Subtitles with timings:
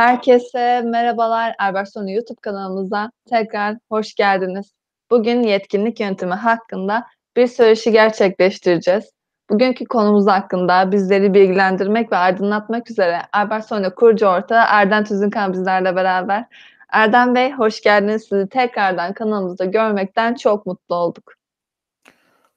[0.00, 1.54] Herkese merhabalar.
[1.58, 4.72] Erbarsonu YouTube kanalımıza tekrar hoş geldiniz.
[5.10, 7.04] Bugün yetkinlik yöntemi hakkında
[7.36, 9.10] bir söyleşi gerçekleştireceğiz.
[9.50, 16.44] Bugünkü konumuz hakkında bizleri bilgilendirmek ve aydınlatmak üzere Erbarsonu kurucu ortağı Erdem Tüzünkan bizlerle beraber.
[16.92, 18.26] Erdem Bey hoş geldiniz.
[18.28, 21.32] Sizi tekrardan kanalımızda görmekten çok mutlu olduk.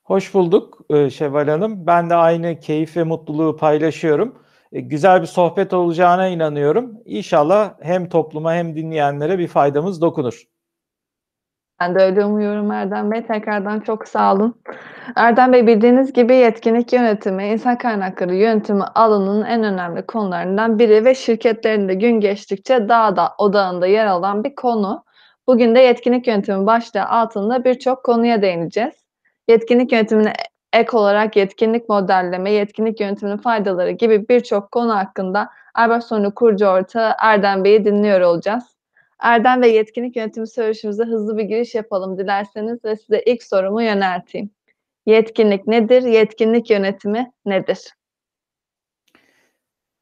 [0.03, 1.87] Hoş bulduk e, Şevval Hanım.
[1.87, 4.43] Ben de aynı keyif ve mutluluğu paylaşıyorum.
[4.73, 6.97] E, güzel bir sohbet olacağına inanıyorum.
[7.05, 10.43] İnşallah hem topluma hem dinleyenlere bir faydamız dokunur.
[11.79, 13.27] Ben de öyle umuyorum Erdem Bey.
[13.27, 14.61] Tekrardan çok sağ olun.
[15.15, 21.15] Erdem Bey bildiğiniz gibi yetkinlik yönetimi, insan kaynakları yönetimi alanının en önemli konularından biri ve
[21.15, 25.03] şirketlerin de gün geçtikçe daha da odağında yer alan bir konu.
[25.47, 28.93] Bugün de yetkinlik yönetimi başlığı altında birçok konuya değineceğiz.
[29.47, 30.33] Yetkinlik yönetimine
[30.73, 37.13] ek olarak yetkinlik modelleme, yetkinlik yönetiminin faydaları gibi birçok konu hakkında Albert Sonu kurucu ortağı
[37.19, 38.63] Erdem Bey'i dinliyor olacağız.
[39.19, 44.49] Erdem ve yetkinlik yönetimi söyleşimize hızlı bir giriş yapalım dilerseniz ve size ilk sorumu yönelteyim.
[45.05, 46.03] Yetkinlik nedir?
[46.03, 47.79] Yetkinlik yönetimi nedir?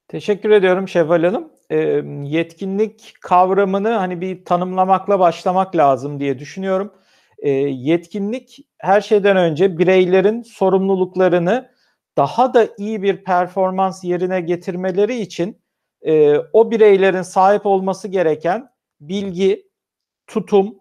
[0.07, 1.51] Teşekkür ediyorum Şevval Hanım.
[1.69, 1.77] E,
[2.23, 6.93] yetkinlik kavramını hani bir tanımlamakla başlamak lazım diye düşünüyorum
[7.41, 11.71] e, yetkinlik her şeyden önce bireylerin sorumluluklarını
[12.17, 15.61] daha da iyi bir performans yerine getirmeleri için
[16.01, 18.69] e, o bireylerin sahip olması gereken
[19.01, 19.69] bilgi,
[20.27, 20.79] tutum,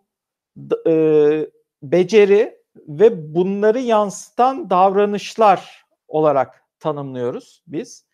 [0.87, 1.47] e,
[1.83, 8.07] beceri ve bunları yansıtan davranışlar olarak tanımlıyoruz biz.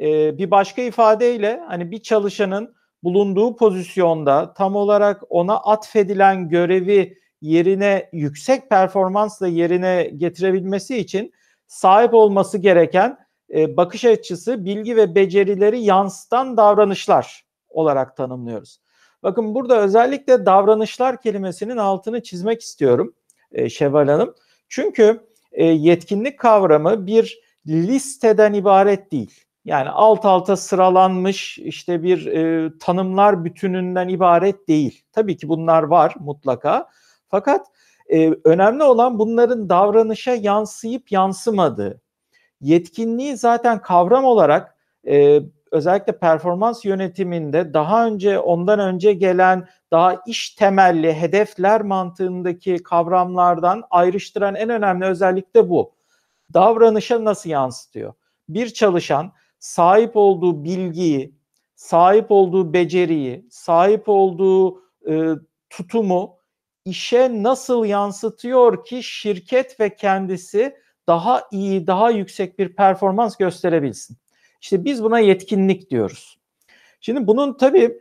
[0.00, 8.08] E, bir başka ifadeyle hani bir çalışanın bulunduğu pozisyonda tam olarak ona atfedilen görevi yerine
[8.12, 11.32] yüksek performansla yerine getirebilmesi için
[11.66, 13.18] sahip olması gereken
[13.54, 18.80] e, bakış açısı, bilgi ve becerileri yansıtan davranışlar olarak tanımlıyoruz.
[19.22, 23.14] Bakın burada özellikle davranışlar kelimesinin altını çizmek istiyorum
[23.52, 24.34] e, Şevval Hanım.
[24.68, 25.20] Çünkü
[25.52, 29.40] e, yetkinlik kavramı bir listeden ibaret değil.
[29.64, 35.04] Yani alt alta sıralanmış işte bir e, tanımlar bütününden ibaret değil.
[35.12, 36.88] Tabii ki bunlar var mutlaka.
[37.28, 37.66] Fakat
[38.08, 42.00] e, önemli olan bunların davranışa yansıyıp yansımadığı.
[42.60, 44.76] Yetkinliği zaten kavram olarak
[45.06, 45.40] e,
[45.70, 54.54] özellikle performans yönetiminde daha önce ondan önce gelen daha iş temelli hedefler mantığındaki kavramlardan ayrıştıran
[54.54, 55.94] en önemli özellik de bu.
[56.54, 58.12] Davranışa nasıl yansıtıyor?
[58.48, 61.34] Bir çalışan sahip olduğu bilgiyi,
[61.74, 65.32] sahip olduğu beceriyi, sahip olduğu e,
[65.70, 66.36] tutumu
[66.84, 74.16] işe nasıl yansıtıyor ki şirket ve kendisi daha iyi, daha yüksek bir performans gösterebilsin.
[74.60, 76.38] İşte biz buna yetkinlik diyoruz.
[77.00, 77.98] Şimdi bunun tabii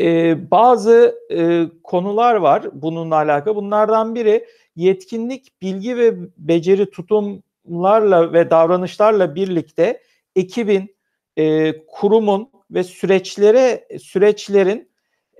[0.00, 3.56] e, bazı e, konular var bununla alakalı.
[3.56, 10.02] Bunlardan biri yetkinlik, bilgi ve beceri tutumlarla ve davranışlarla birlikte
[10.36, 10.96] ekibin,
[11.36, 14.90] e, kurumun ve süreçlere süreçlerin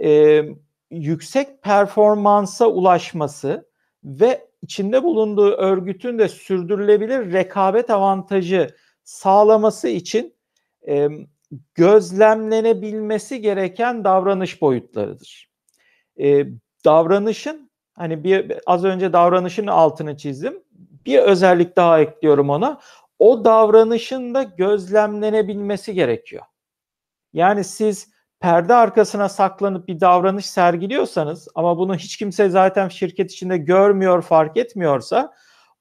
[0.03, 0.43] e,
[0.92, 3.69] yüksek performansa ulaşması
[4.04, 10.34] ve içinde bulunduğu örgütün de sürdürülebilir rekabet avantajı sağlaması için
[10.88, 11.08] e,
[11.75, 15.50] gözlemlenebilmesi gereken davranış boyutlarıdır.
[16.20, 16.47] E,
[16.84, 20.62] davranışın hani bir az önce davranışın altını çizdim.
[21.06, 22.80] Bir özellik daha ekliyorum ona.
[23.19, 26.44] O davranışın da gözlemlenebilmesi gerekiyor.
[27.32, 28.12] Yani siz
[28.42, 34.56] perde arkasına saklanıp bir davranış sergiliyorsanız ama bunu hiç kimse zaten şirket içinde görmüyor, fark
[34.56, 35.32] etmiyorsa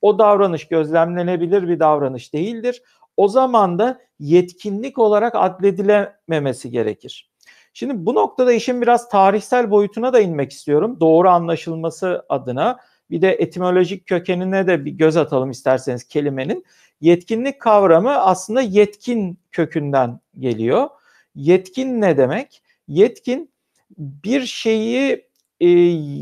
[0.01, 2.81] o davranış gözlemlenebilir bir davranış değildir.
[3.17, 7.31] O zaman da yetkinlik olarak adledilememesi gerekir.
[7.73, 10.97] Şimdi bu noktada işin biraz tarihsel boyutuna da inmek istiyorum.
[10.99, 12.79] Doğru anlaşılması adına
[13.09, 16.65] bir de etimolojik kökenine de bir göz atalım isterseniz kelimenin.
[17.01, 20.89] Yetkinlik kavramı aslında yetkin kökünden geliyor
[21.35, 22.63] Yetkin ne demek?
[22.87, 23.53] Yetkin
[23.97, 25.27] bir şeyi
[25.59, 25.69] e,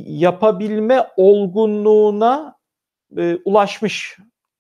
[0.07, 2.56] yapabilme olgunluğuna
[3.17, 4.17] e, ulaşmış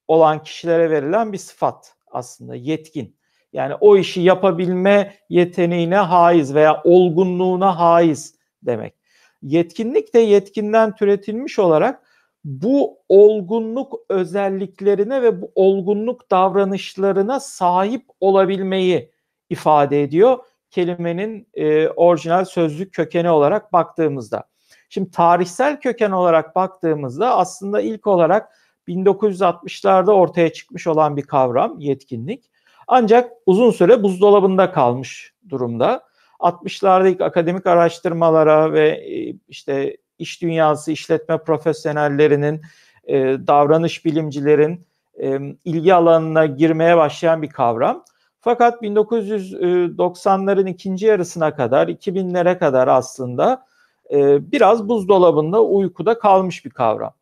[0.07, 3.15] olan kişilere verilen bir sıfat aslında yetkin.
[3.53, 8.93] Yani o işi yapabilme yeteneğine haiz veya olgunluğuna haiz demek.
[9.41, 12.03] Yetkinlik de yetkinden türetilmiş olarak
[12.43, 19.11] bu olgunluk özelliklerine ve bu olgunluk davranışlarına sahip olabilmeyi
[19.49, 20.37] ifade ediyor
[20.71, 24.43] kelimenin e, orijinal sözlük kökeni olarak baktığımızda.
[24.89, 28.49] Şimdi tarihsel köken olarak baktığımızda aslında ilk olarak
[28.87, 32.51] 1960'larda ortaya çıkmış olan bir kavram yetkinlik.
[32.87, 36.03] Ancak uzun süre buzdolabında kalmış durumda.
[36.39, 42.61] 60'larda ilk akademik araştırmalara ve e, işte iş dünyası, işletme profesyonellerinin,
[43.03, 43.17] e,
[43.47, 44.85] davranış bilimcilerin
[45.21, 48.03] e, ilgi alanına girmeye başlayan bir kavram.
[48.41, 53.65] Fakat 1990'ların ikinci yarısına kadar, 2000'lere kadar aslında
[54.11, 57.13] e, biraz buzdolabında uykuda kalmış bir kavram.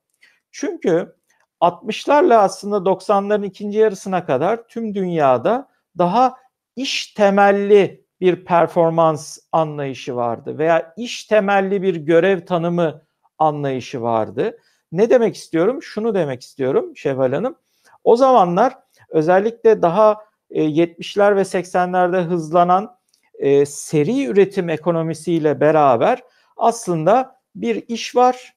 [0.52, 1.16] Çünkü
[1.62, 5.68] 60'larla aslında 90'ların ikinci yarısına kadar tüm dünyada
[5.98, 6.36] daha
[6.76, 13.02] iş temelli bir performans anlayışı vardı veya iş temelli bir görev tanımı
[13.38, 14.58] anlayışı vardı.
[14.92, 15.84] Ne demek istiyorum?
[15.84, 17.56] Şunu demek istiyorum Şevval Hanım.
[18.04, 18.78] O zamanlar
[19.10, 22.98] özellikle daha 70'ler e, ve 80'lerde hızlanan
[23.40, 26.24] e, seri üretim ekonomisiyle beraber
[26.58, 28.54] aslında bir iş var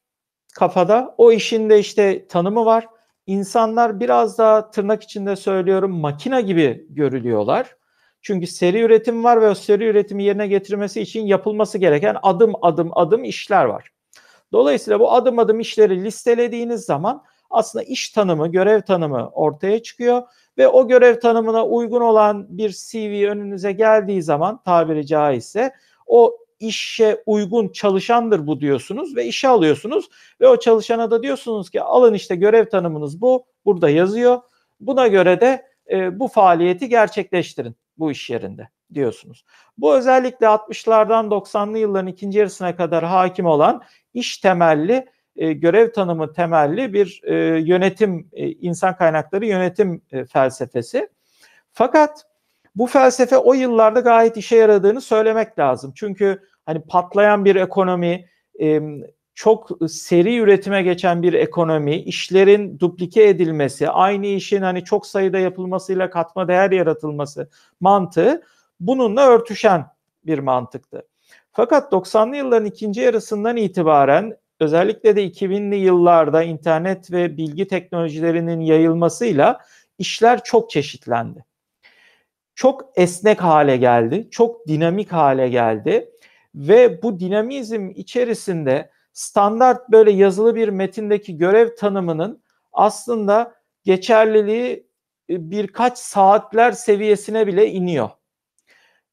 [0.54, 1.14] kafada.
[1.18, 2.86] O işin de işte tanımı var.
[3.26, 7.76] İnsanlar biraz daha tırnak içinde söylüyorum makina gibi görülüyorlar.
[8.22, 12.90] Çünkü seri üretim var ve o seri üretimi yerine getirmesi için yapılması gereken adım adım
[12.92, 13.90] adım işler var.
[14.52, 20.22] Dolayısıyla bu adım adım işleri listelediğiniz zaman aslında iş tanımı, görev tanımı ortaya çıkıyor
[20.60, 25.72] ve o görev tanımına uygun olan bir CV önünüze geldiği zaman tabiri caizse
[26.06, 30.08] o işe uygun çalışandır bu diyorsunuz ve işe alıyorsunuz
[30.40, 34.40] ve o çalışana da diyorsunuz ki alın işte görev tanımınız bu burada yazıyor.
[34.80, 39.44] Buna göre de e, bu faaliyeti gerçekleştirin bu iş yerinde diyorsunuz.
[39.78, 43.82] Bu özellikle 60'lardan 90'lı yılların ikinci yarısına kadar hakim olan
[44.14, 45.06] iş temelli
[45.40, 50.02] e, görev tanımı temelli bir e, yönetim e, insan kaynakları yönetim
[50.32, 51.08] felsefesi.
[51.72, 52.26] Fakat
[52.76, 55.92] bu felsefe o yıllarda gayet işe yaradığını söylemek lazım.
[55.96, 58.26] Çünkü hani patlayan bir ekonomi,
[59.34, 66.10] çok seri üretime geçen bir ekonomi, işlerin duplike edilmesi, aynı işin hani çok sayıda yapılmasıyla
[66.10, 67.50] katma değer yaratılması
[67.80, 68.42] mantığı
[68.80, 69.86] bununla örtüşen
[70.26, 71.02] bir mantıktı.
[71.52, 79.60] Fakat 90'lı yılların ikinci yarısından itibaren özellikle de 2000'li yıllarda internet ve bilgi teknolojilerinin yayılmasıyla
[79.98, 81.44] işler çok çeşitlendi.
[82.54, 86.10] Çok esnek hale geldi, çok dinamik hale geldi
[86.54, 92.42] ve bu dinamizm içerisinde standart böyle yazılı bir metindeki görev tanımının
[92.72, 93.54] aslında
[93.84, 94.86] geçerliliği
[95.30, 98.10] e, birkaç saatler seviyesine bile iniyor.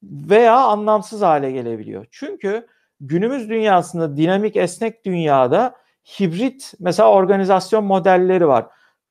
[0.02, 2.06] Veya anlamsız hale gelebiliyor.
[2.10, 2.66] Çünkü
[3.00, 5.74] günümüz dünyasında dinamik esnek dünyada
[6.20, 8.66] hibrit mesela organizasyon modelleri var.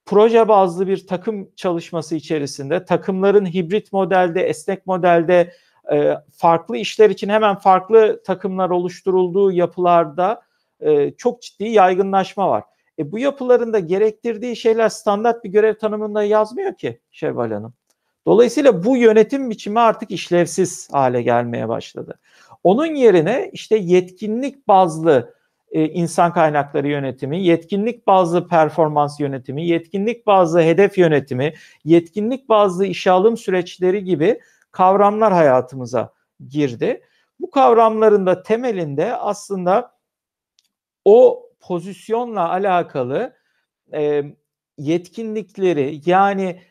[0.05, 5.53] Proje bazlı bir takım çalışması içerisinde takımların hibrit modelde, esnek modelde
[5.91, 10.41] e, farklı işler için hemen farklı takımlar oluşturulduğu yapılarda
[10.79, 12.63] e, çok ciddi yaygınlaşma var.
[12.99, 17.73] E, bu yapıların da gerektirdiği şeyler standart bir görev tanımında yazmıyor ki Şevval Hanım.
[18.25, 22.19] Dolayısıyla bu yönetim biçimi artık işlevsiz hale gelmeye başladı.
[22.67, 25.33] Onun yerine işte yetkinlik bazlı
[25.71, 31.53] e, insan kaynakları yönetimi, yetkinlik bazlı performans yönetimi, yetkinlik bazlı hedef yönetimi,
[31.83, 34.39] yetkinlik bazlı işe alım süreçleri gibi
[34.71, 36.13] kavramlar hayatımıza
[36.47, 37.01] girdi.
[37.39, 39.97] Bu kavramların da temelinde aslında
[41.05, 43.33] o pozisyonla alakalı
[43.93, 44.23] e,
[44.77, 46.61] yetkinlikleri yani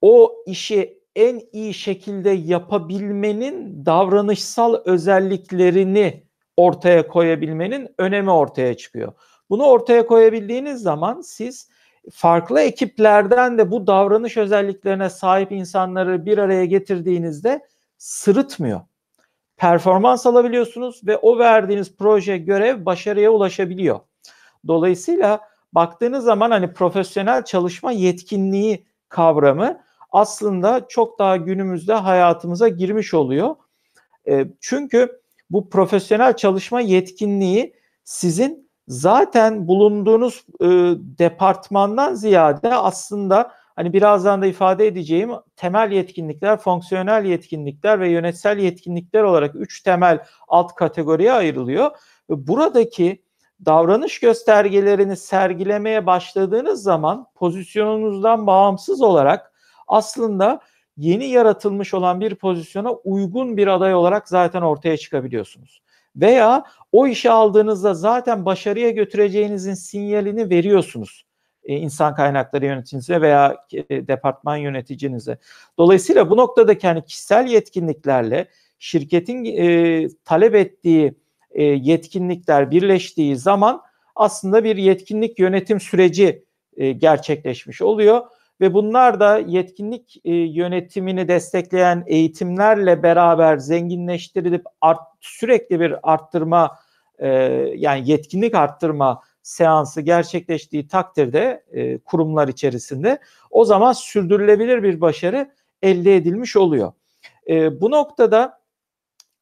[0.00, 6.24] o işi en iyi şekilde yapabilmenin davranışsal özelliklerini
[6.56, 9.12] ortaya koyabilmenin önemi ortaya çıkıyor.
[9.50, 11.68] Bunu ortaya koyabildiğiniz zaman siz
[12.12, 17.66] farklı ekiplerden de bu davranış özelliklerine sahip insanları bir araya getirdiğinizde
[17.98, 18.80] sırıtmıyor.
[19.56, 24.00] Performans alabiliyorsunuz ve o verdiğiniz proje, görev başarıya ulaşabiliyor.
[24.66, 25.40] Dolayısıyla
[25.72, 29.85] baktığınız zaman hani profesyonel çalışma yetkinliği kavramı
[30.16, 33.56] aslında çok daha günümüzde hayatımıza girmiş oluyor.
[34.28, 35.20] E, çünkü
[35.50, 40.66] bu profesyonel çalışma yetkinliği sizin zaten bulunduğunuz e,
[41.18, 49.22] departmandan ziyade aslında hani birazdan da ifade edeceğim temel yetkinlikler, fonksiyonel yetkinlikler ve yönetsel yetkinlikler
[49.22, 51.90] olarak üç temel alt kategoriye ayrılıyor.
[52.28, 53.22] Buradaki
[53.64, 59.52] davranış göstergelerini sergilemeye başladığınız zaman pozisyonunuzdan bağımsız olarak
[59.86, 60.60] aslında
[60.96, 65.82] yeni yaratılmış olan bir pozisyona uygun bir aday olarak zaten ortaya çıkabiliyorsunuz.
[66.16, 71.26] Veya o işi aldığınızda zaten başarıya götüreceğinizin sinyalini veriyorsunuz
[71.64, 75.38] e, insan kaynakları yöneticinize veya e, departman yöneticinize.
[75.78, 81.14] Dolayısıyla bu noktadaki hani kişisel yetkinliklerle şirketin e, talep ettiği
[81.50, 83.82] e, yetkinlikler birleştiği zaman
[84.14, 86.44] aslında bir yetkinlik yönetim süreci
[86.76, 88.22] e, gerçekleşmiş oluyor
[88.60, 96.78] ve bunlar da yetkinlik e, yönetimini destekleyen eğitimlerle beraber zenginleştirilip art, sürekli bir arttırma
[97.18, 97.28] e,
[97.76, 103.18] yani yetkinlik arttırma seansı gerçekleştiği takdirde e, kurumlar içerisinde
[103.50, 105.50] o zaman sürdürülebilir bir başarı
[105.82, 106.92] elde edilmiş oluyor.
[107.80, 108.60] Bu noktada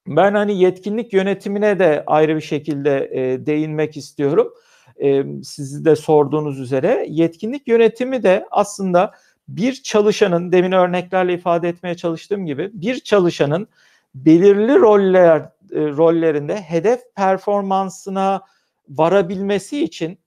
[0.07, 3.11] ben hani yetkinlik yönetimine de ayrı bir şekilde
[3.47, 4.55] değinmek istiyorum.
[5.03, 9.13] E, sizi de sorduğunuz üzere yetkinlik yönetimi de aslında
[9.49, 13.69] bir çalışanın demin örneklerle ifade etmeye çalıştığım gibi bir çalışanın
[14.15, 18.43] belirli roller e, rollerinde hedef performansına
[18.89, 20.19] varabilmesi için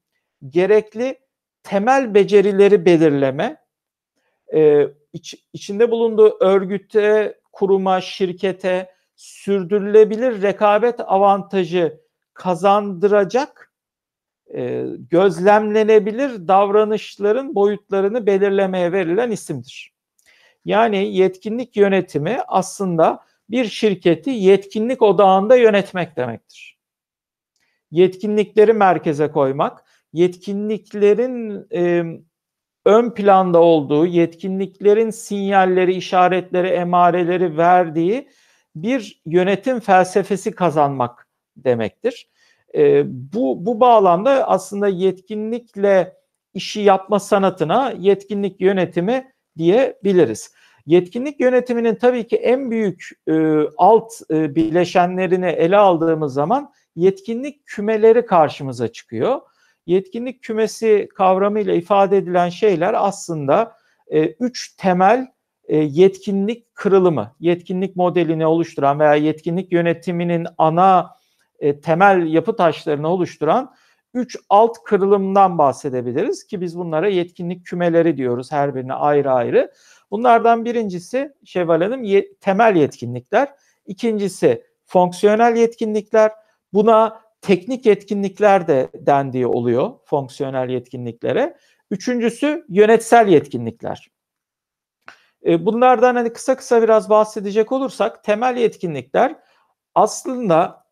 [0.50, 1.20] gerekli
[1.64, 3.58] temel becerileri belirleme,
[4.54, 12.02] e, iç, içinde bulunduğu örgüte, kuruma, şirkete sürdürülebilir rekabet avantajı
[12.34, 13.67] kazandıracak
[14.56, 19.94] e, gözlemlenebilir davranışların boyutlarını belirlemeye verilen isimdir.
[20.66, 26.78] Yani yetkinlik yönetimi aslında bir şirketi yetkinlik odağında yönetmek demektir.
[27.92, 32.04] Yetkinlikleri merkeze koymak, yetkinliklerin e,
[32.86, 38.30] ön planda olduğu, yetkinliklerin sinyalleri, işaretleri, emareleri verdiği
[38.76, 41.28] bir yönetim felsefesi kazanmak
[41.58, 42.30] demektir.
[42.78, 43.04] E,
[43.34, 46.14] bu, bu bağlamda aslında yetkinlikle
[46.54, 50.52] işi yapma sanatına yetkinlik yönetimi diyebiliriz.
[50.86, 58.26] Yetkinlik yönetiminin tabii ki en büyük e, alt e, bileşenlerini ele aldığımız zaman yetkinlik kümeleri
[58.26, 59.42] karşımıza çıkıyor.
[59.86, 63.76] Yetkinlik kümesi kavramıyla ifade edilen şeyler aslında
[64.08, 65.28] e, üç temel
[65.68, 71.17] e, yetkinlik kırılımı, yetkinlik modelini oluşturan veya yetkinlik yönetiminin ana
[71.60, 73.76] e, temel yapı taşlarını oluşturan
[74.14, 79.72] üç alt kırılımdan bahsedebiliriz ki biz bunlara yetkinlik kümeleri diyoruz her birine ayrı ayrı.
[80.12, 83.50] Bunlardan birincisi Şevval Hanım ye, temel yetkinlikler,
[83.86, 86.32] ikincisi fonksiyonel yetkinlikler,
[86.74, 91.58] buna teknik yetkinlikler de dendiği oluyor fonksiyonel yetkinliklere.
[91.92, 94.12] Üçüncüsü yönetsel yetkinlikler.
[95.46, 99.36] E, bunlardan hani kısa kısa biraz bahsedecek olursak temel yetkinlikler
[99.96, 100.87] aslında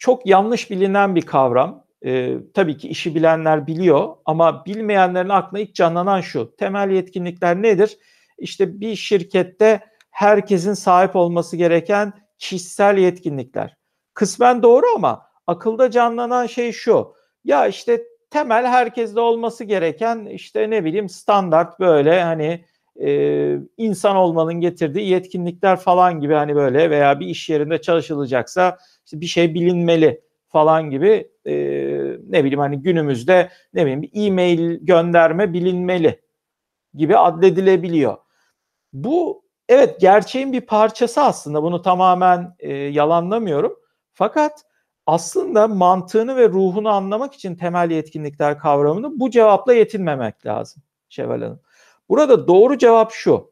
[0.00, 1.84] çok yanlış bilinen bir kavram.
[2.04, 6.56] E, tabii ki işi bilenler biliyor ama bilmeyenlerin aklına ilk canlanan şu.
[6.56, 7.98] Temel yetkinlikler nedir?
[8.38, 9.80] İşte bir şirkette
[10.10, 13.76] herkesin sahip olması gereken kişisel yetkinlikler.
[14.14, 17.14] Kısmen doğru ama akılda canlanan şey şu.
[17.44, 22.64] Ya işte temel herkeste olması gereken işte ne bileyim standart böyle hani
[23.02, 28.78] e, insan olmanın getirdiği yetkinlikler falan gibi hani böyle veya bir iş yerinde çalışılacaksa
[29.10, 31.52] işte bir şey bilinmeli falan gibi e,
[32.28, 36.20] ne bileyim hani günümüzde ne bileyim e-mail gönderme bilinmeli
[36.94, 38.16] gibi adledilebiliyor.
[38.92, 43.76] Bu evet gerçeğin bir parçası aslında bunu tamamen e, yalanlamıyorum.
[44.12, 44.62] Fakat
[45.06, 51.60] aslında mantığını ve ruhunu anlamak için temel yetkinlikler kavramını bu cevapla yetinmemek lazım Şevval Hanım.
[52.08, 53.49] Burada doğru cevap şu.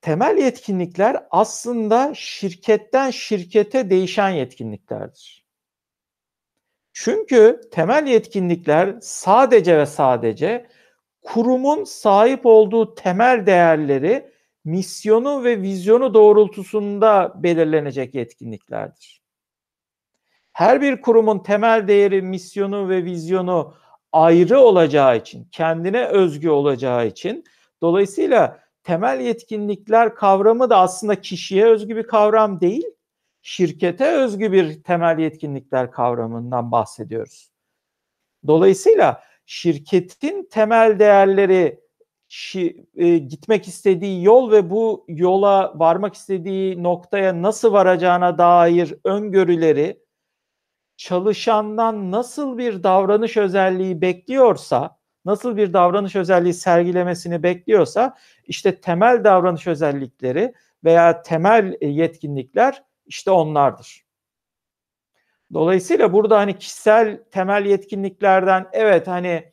[0.00, 5.46] Temel yetkinlikler aslında şirketten şirkete değişen yetkinliklerdir.
[6.92, 10.66] Çünkü temel yetkinlikler sadece ve sadece
[11.22, 14.30] kurumun sahip olduğu temel değerleri,
[14.64, 19.22] misyonu ve vizyonu doğrultusunda belirlenecek yetkinliklerdir.
[20.52, 23.74] Her bir kurumun temel değeri, misyonu ve vizyonu
[24.12, 27.44] ayrı olacağı için, kendine özgü olacağı için
[27.82, 32.86] dolayısıyla temel yetkinlikler kavramı da aslında kişiye özgü bir kavram değil,
[33.42, 37.52] şirkete özgü bir temel yetkinlikler kavramından bahsediyoruz.
[38.46, 41.80] Dolayısıyla şirketin temel değerleri
[42.28, 50.02] şi, e, gitmek istediği yol ve bu yola varmak istediği noktaya nasıl varacağına dair öngörüleri
[50.96, 59.66] çalışandan nasıl bir davranış özelliği bekliyorsa, nasıl bir davranış özelliği sergilemesini bekliyorsa işte temel davranış
[59.66, 60.52] özellikleri
[60.84, 64.04] veya temel e, yetkinlikler işte onlardır.
[65.52, 69.52] Dolayısıyla burada hani kişisel temel yetkinliklerden evet hani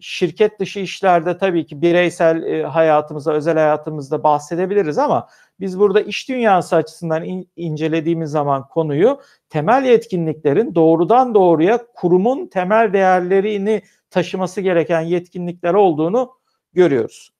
[0.00, 5.28] şirket dışı işlerde tabii ki bireysel e, hayatımızda, özel hayatımızda bahsedebiliriz ama
[5.60, 12.92] biz burada iş dünyası açısından in, incelediğimiz zaman konuyu temel yetkinliklerin doğrudan doğruya kurumun temel
[12.92, 13.82] değerlerini
[14.14, 16.32] taşıması gereken yetkinlikler olduğunu
[16.72, 17.30] görüyoruz.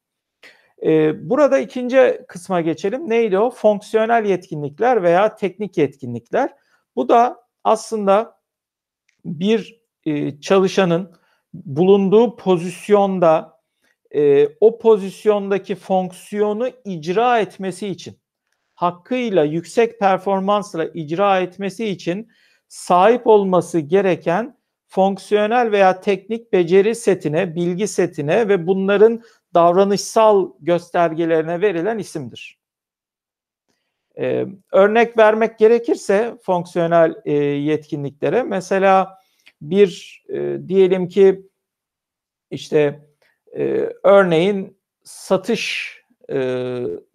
[0.82, 3.10] Ee, burada ikinci kısma geçelim.
[3.10, 3.50] Neydi o?
[3.50, 6.54] Fonksiyonel yetkinlikler veya teknik yetkinlikler.
[6.96, 8.40] Bu da aslında
[9.24, 11.14] bir e, çalışanın
[11.52, 13.60] bulunduğu pozisyonda
[14.14, 18.18] e, o pozisyondaki fonksiyonu icra etmesi için,
[18.74, 22.28] hakkıyla yüksek performansla icra etmesi için
[22.68, 24.63] sahip olması gereken
[24.94, 29.22] fonksiyonel veya teknik beceri setine, bilgi setine ve bunların
[29.54, 32.58] davranışsal göstergelerine verilen isimdir.
[34.18, 39.18] Ee, örnek vermek gerekirse fonksiyonel e, yetkinliklere mesela
[39.62, 41.48] bir e, diyelim ki
[42.50, 43.06] işte
[43.56, 45.94] e, örneğin satış
[46.30, 46.36] e,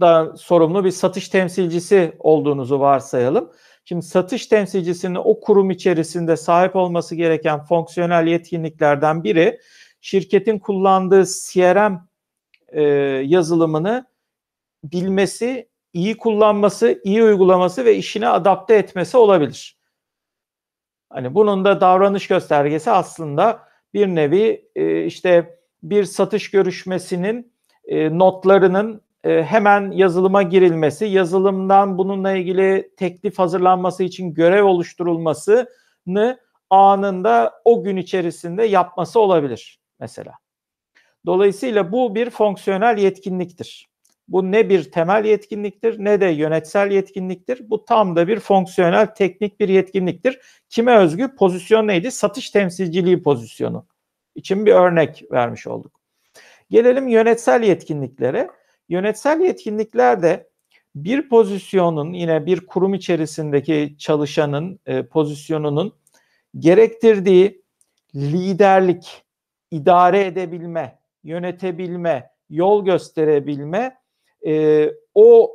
[0.02, 3.52] da sorumlu bir satış temsilcisi olduğunuzu varsayalım.
[3.90, 9.60] Şimdi satış temsilcisinin o kurum içerisinde sahip olması gereken fonksiyonel yetkinliklerden biri
[10.02, 11.98] şirketin kullandığı CRM
[12.68, 12.82] e,
[13.26, 14.06] yazılımını
[14.84, 19.80] bilmesi, iyi kullanması, iyi uygulaması ve işine adapte etmesi olabilir.
[21.10, 27.54] Hani bunun da davranış göstergesi aslında bir nevi e, işte bir satış görüşmesinin
[27.86, 37.62] e, notlarının e, hemen yazılıma girilmesi, yazılımdan bununla ilgili teklif hazırlanması için görev oluşturulmasını anında
[37.66, 40.34] o gün içerisinde yapması olabilir mesela.
[41.26, 43.90] Dolayısıyla bu bir fonksiyonel yetkinliktir.
[44.28, 47.70] Bu ne bir temel yetkinliktir ne de yönetsel yetkinliktir.
[47.70, 50.40] Bu tam da bir fonksiyonel teknik bir yetkinliktir.
[50.70, 51.36] Kime özgü?
[51.36, 52.12] Pozisyon neydi?
[52.12, 53.88] Satış temsilciliği pozisyonu
[54.36, 56.00] için bir örnek vermiş olduk.
[56.70, 58.50] Gelelim yönetsel yetkinliklere.
[58.90, 60.50] Yönetsel yetkinlikler de
[60.96, 65.94] bir pozisyonun yine bir kurum içerisindeki çalışanın e, pozisyonunun
[66.60, 67.62] gerektirdiği
[68.16, 69.24] liderlik,
[69.72, 73.98] idare edebilme, yönetebilme, yol gösterebilme
[74.46, 75.54] e, o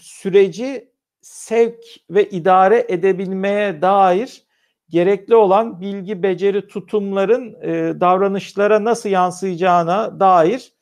[0.00, 0.90] süreci
[1.22, 4.42] sevk ve idare edebilmeye dair
[4.88, 10.72] gerekli olan bilgi, beceri, tutumların e, davranışlara nasıl yansıyacağına dair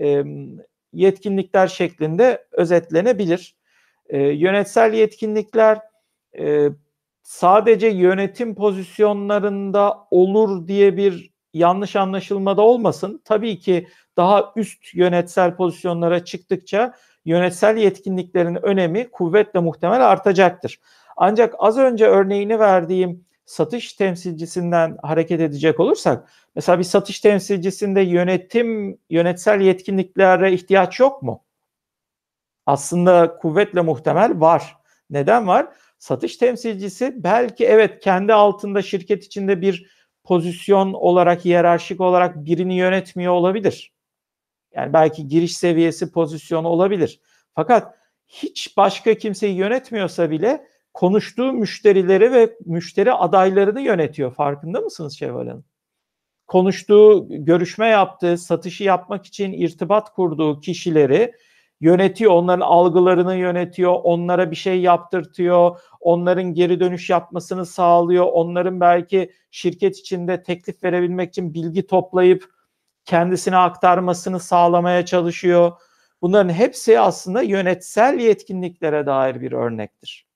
[0.00, 0.24] e,
[0.92, 3.56] yetkinlikler şeklinde özetlenebilir.
[4.08, 5.78] E, yönetsel yetkinlikler
[6.38, 6.68] e,
[7.22, 13.22] sadece yönetim pozisyonlarında olur diye bir yanlış anlaşılmada olmasın.
[13.24, 20.80] Tabii ki daha üst yönetsel pozisyonlara çıktıkça yönetsel yetkinliklerin önemi kuvvetle muhtemel artacaktır.
[21.16, 28.98] Ancak az önce örneğini verdiğim satış temsilcisinden hareket edecek olursak mesela bir satış temsilcisinde yönetim
[29.10, 31.44] yönetsel yetkinliklere ihtiyaç yok mu?
[32.66, 34.76] Aslında kuvvetle muhtemel var.
[35.10, 35.68] Neden var?
[35.98, 39.90] Satış temsilcisi belki evet kendi altında şirket içinde bir
[40.24, 43.92] pozisyon olarak hiyerarşik olarak birini yönetmiyor olabilir.
[44.74, 47.20] Yani belki giriş seviyesi pozisyonu olabilir.
[47.54, 47.94] Fakat
[48.26, 50.66] hiç başka kimseyi yönetmiyorsa bile
[51.00, 54.34] konuştuğu müşterileri ve müşteri adaylarını yönetiyor.
[54.34, 55.64] Farkında mısınız Şevval Hanım?
[56.46, 61.32] Konuştuğu, görüşme yaptığı, satışı yapmak için irtibat kurduğu kişileri
[61.80, 62.32] yönetiyor.
[62.32, 63.92] Onların algılarını yönetiyor.
[64.02, 65.80] Onlara bir şey yaptırtıyor.
[66.00, 68.26] Onların geri dönüş yapmasını sağlıyor.
[68.32, 72.44] Onların belki şirket içinde teklif verebilmek için bilgi toplayıp
[73.04, 75.72] kendisine aktarmasını sağlamaya çalışıyor.
[76.22, 80.29] Bunların hepsi aslında yönetsel yetkinliklere dair bir örnektir.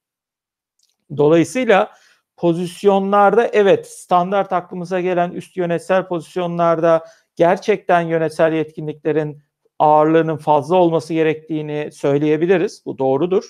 [1.16, 1.92] Dolayısıyla
[2.36, 7.04] pozisyonlarda evet standart aklımıza gelen üst yönetsel pozisyonlarda
[7.36, 9.42] gerçekten yönetsel yetkinliklerin
[9.78, 12.82] ağırlığının fazla olması gerektiğini söyleyebiliriz.
[12.86, 13.44] Bu doğrudur.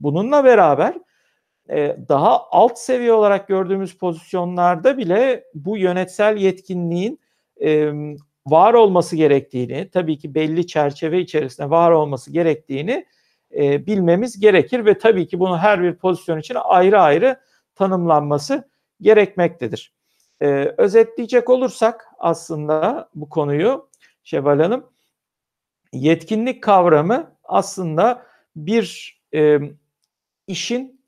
[0.00, 0.94] Bununla beraber
[1.70, 7.20] e, daha alt seviye olarak gördüğümüz pozisyonlarda bile bu yönetsel yetkinliğin
[8.46, 13.06] var olması gerektiğini, tabii ki belli çerçeve içerisinde var olması gerektiğini
[13.56, 17.40] e, bilmemiz gerekir ve tabii ki bunu her bir pozisyon için ayrı ayrı
[17.74, 18.68] tanımlanması
[19.00, 19.92] gerekmektedir.
[20.42, 23.88] E, özetleyecek olursak aslında bu konuyu
[24.24, 24.86] Şevval Hanım,
[25.92, 29.58] yetkinlik kavramı aslında bir e,
[30.46, 31.00] işin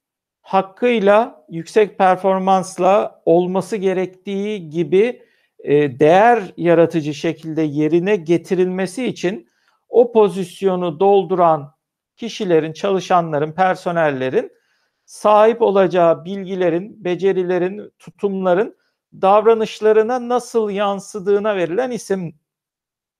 [0.42, 5.22] hakkıyla yüksek performansla olması gerektiği gibi
[5.58, 9.48] e, değer yaratıcı şekilde yerine getirilmesi için
[9.88, 11.71] o pozisyonu dolduran
[12.22, 14.52] kişilerin, çalışanların, personellerin
[15.04, 18.76] sahip olacağı bilgilerin, becerilerin, tutumların
[19.12, 22.34] davranışlarına nasıl yansıdığına verilen isim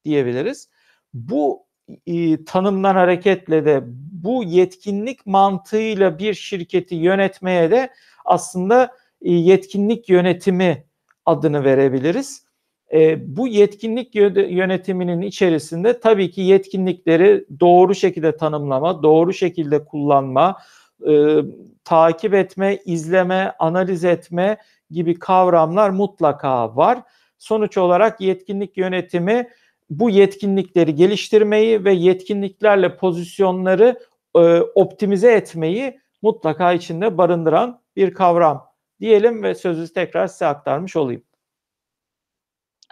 [0.04, 0.68] diyebiliriz.
[1.14, 1.66] Bu
[2.06, 3.80] e, tanımdan hareketle de
[4.24, 7.92] bu yetkinlik mantığıyla bir şirketi yönetmeye de
[8.24, 10.84] aslında e, yetkinlik yönetimi
[11.26, 12.44] adını verebiliriz.
[12.92, 20.56] E, bu yetkinlik yönetiminin içerisinde tabii ki yetkinlikleri doğru şekilde tanımlama, doğru şekilde kullanma,
[21.08, 21.36] e,
[21.84, 24.56] takip etme, izleme, analiz etme
[24.90, 27.02] gibi kavramlar mutlaka var.
[27.38, 29.48] Sonuç olarak yetkinlik yönetimi
[29.90, 33.98] bu yetkinlikleri geliştirmeyi ve yetkinliklerle pozisyonları
[34.36, 41.22] e, optimize etmeyi mutlaka içinde barındıran bir kavram diyelim ve sözü tekrar size aktarmış olayım.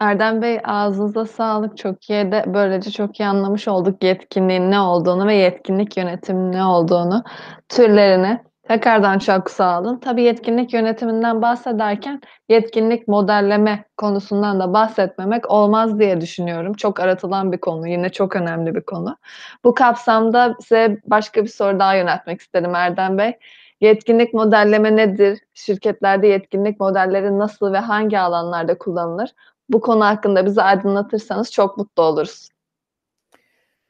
[0.00, 1.76] Erdem Bey ağzınıza sağlık.
[1.78, 6.64] Çok iyi de böylece çok iyi anlamış olduk yetkinliğin ne olduğunu ve yetkinlik yönetimi ne
[6.64, 7.24] olduğunu,
[7.68, 8.40] türlerini.
[8.68, 9.98] Tekrardan çok sağ olun.
[9.98, 16.72] Tabii yetkinlik yönetiminden bahsederken yetkinlik modelleme konusundan da bahsetmemek olmaz diye düşünüyorum.
[16.74, 19.16] Çok aratılan bir konu, yine çok önemli bir konu.
[19.64, 23.32] Bu kapsamda size başka bir soru daha yöneltmek isterim Erdem Bey.
[23.80, 25.38] Yetkinlik modelleme nedir?
[25.54, 29.30] Şirketlerde yetkinlik modelleri nasıl ve hangi alanlarda kullanılır?
[29.70, 32.48] Bu konu hakkında bizi aydınlatırsanız çok mutlu oluruz.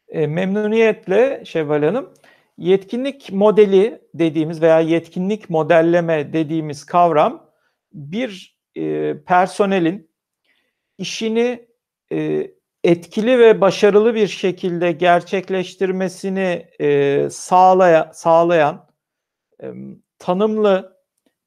[0.09, 2.14] E, memnuniyetle Şevval Hanım.
[2.59, 7.51] Yetkinlik modeli dediğimiz veya yetkinlik modelleme dediğimiz kavram
[7.93, 10.11] bir e, personelin
[10.99, 11.69] işini
[12.12, 12.51] e,
[12.85, 18.87] etkili ve başarılı bir şekilde gerçekleştirmesini e, sağlaya, sağlayan
[19.62, 19.73] e,
[20.19, 20.97] tanımlı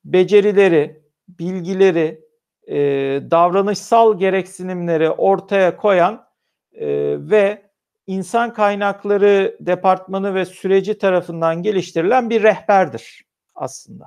[0.06, 2.23] becerileri, bilgileri,
[2.68, 2.76] e,
[3.32, 6.26] davranışsal gereksinimleri ortaya koyan
[6.74, 6.88] e,
[7.30, 7.62] ve
[8.08, 13.24] insan kaynakları departmanı ve süreci tarafından geliştirilen bir rehberdir
[13.56, 14.06] aslında.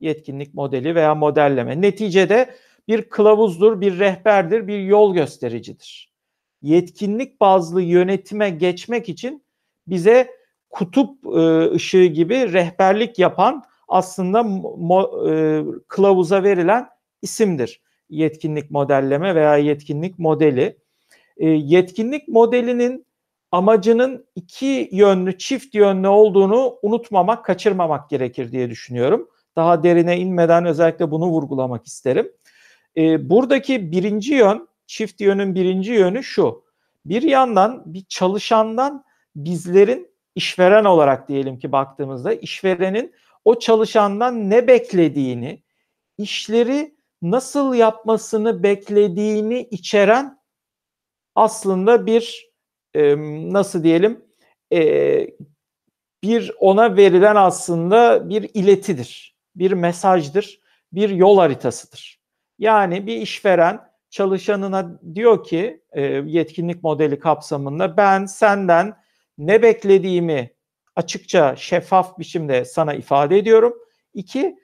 [0.00, 1.80] Yetkinlik modeli veya modelleme.
[1.80, 2.54] Neticede
[2.88, 6.12] bir kılavuzdur, bir rehberdir, bir yol göstericidir.
[6.62, 9.44] Yetkinlik bazlı yönetime geçmek için
[9.86, 10.30] bize
[10.70, 14.40] kutup e, ışığı gibi rehberlik yapan aslında
[15.30, 16.88] e, kılavuza verilen
[17.22, 17.80] isimdir.
[18.10, 20.78] Yetkinlik modelleme veya yetkinlik modeli.
[21.36, 23.06] E, yetkinlik modelinin
[23.52, 29.28] amacının iki yönlü, çift yönlü olduğunu unutmamak, kaçırmamak gerekir diye düşünüyorum.
[29.56, 32.32] Daha derine inmeden özellikle bunu vurgulamak isterim.
[32.96, 36.64] E, buradaki birinci yön, çift yönün birinci yönü şu.
[37.04, 39.04] Bir yandan bir çalışandan
[39.36, 43.12] bizlerin işveren olarak diyelim ki baktığımızda işverenin
[43.44, 45.62] o çalışandan ne beklediğini,
[46.18, 50.38] işleri nasıl yapmasını beklediğini içeren
[51.34, 52.50] aslında bir
[52.94, 53.16] e,
[53.52, 54.24] nasıl diyelim
[54.72, 54.80] e,
[56.22, 60.60] bir ona verilen aslında bir iletidir, bir mesajdır,
[60.92, 62.20] bir yol haritasıdır.
[62.58, 68.96] Yani bir işveren çalışanına diyor ki e, yetkinlik modeli kapsamında ben senden
[69.38, 70.50] ne beklediğimi
[70.96, 73.74] açıkça şeffaf biçimde sana ifade ediyorum.
[74.14, 74.58] İki,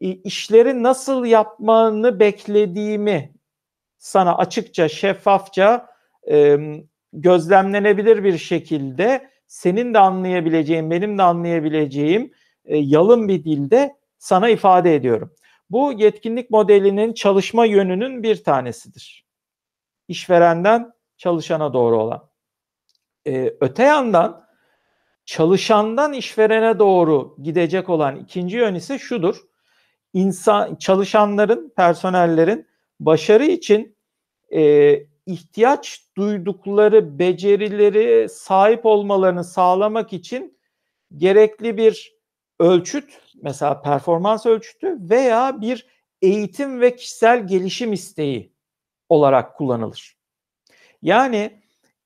[0.00, 3.32] işleri nasıl yapmanı beklediğimi
[3.98, 5.86] sana açıkça, şeffafça
[6.30, 6.58] e,
[7.12, 12.32] gözlemlenebilir bir şekilde senin de anlayabileceğin, benim de anlayabileceğim
[12.64, 15.34] e, yalın bir dilde sana ifade ediyorum.
[15.70, 19.26] Bu yetkinlik modelinin çalışma yönünün bir tanesidir.
[20.08, 22.30] İşverenden çalışana doğru olan.
[23.26, 24.46] Ee, öte yandan
[25.24, 29.49] çalışandan işverene doğru gidecek olan ikinci yön ise şudur.
[30.12, 32.66] İnsan çalışanların, personellerin
[33.00, 33.96] başarı için
[34.54, 34.92] e,
[35.26, 40.58] ihtiyaç duydukları becerileri sahip olmalarını sağlamak için
[41.16, 42.20] gerekli bir
[42.58, 45.86] ölçüt, mesela performans ölçütü veya bir
[46.22, 48.52] eğitim ve kişisel gelişim isteği
[49.08, 50.16] olarak kullanılır.
[51.02, 51.62] Yani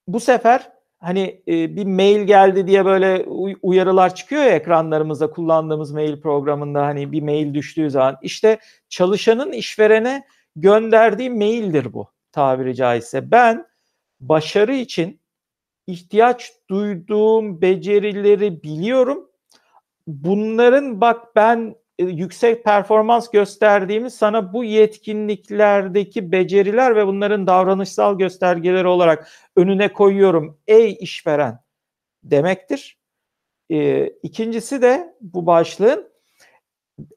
[0.09, 0.73] bu sefer
[1.05, 3.25] hani e, bir mail geldi diye böyle
[3.63, 10.25] uyarılar çıkıyor ya ekranlarımızda kullandığımız mail programında hani bir mail düştüğü zaman işte çalışanın işverene
[10.57, 13.31] gönderdiği maildir bu tabiri caizse.
[13.31, 13.67] Ben
[14.21, 15.21] başarı için
[15.87, 19.29] ihtiyaç duyduğum becerileri biliyorum.
[20.07, 29.29] Bunların bak ben yüksek performans gösterdiğimi sana bu yetkinliklerdeki beceriler ve bunların davranışsal göstergeleri olarak
[29.57, 31.59] önüne koyuyorum ey işveren
[32.23, 32.99] demektir.
[33.71, 36.13] E, ikincisi de bu başlığın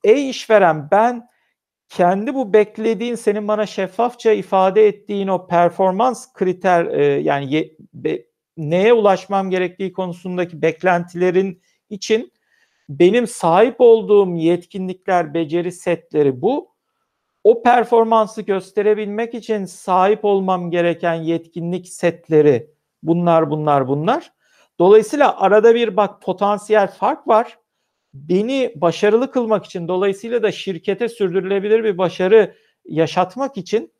[0.04, 1.28] ey işveren ben
[1.90, 8.26] kendi bu beklediğin senin bana şeffafça ifade ettiğin o performans kriter e, yani ye, be,
[8.58, 12.32] neye ulaşmam gerektiği konusundaki beklentilerin için
[12.90, 16.70] benim sahip olduğum yetkinlikler, beceri setleri bu.
[17.44, 22.72] O performansı gösterebilmek için sahip olmam gereken yetkinlik setleri
[23.04, 24.34] bunlar bunlar bunlar.
[24.80, 27.58] Dolayısıyla arada bir bak potansiyel fark var
[28.14, 33.94] beni başarılı kılmak için dolayısıyla da şirkete sürdürülebilir bir başarı yaşatmak için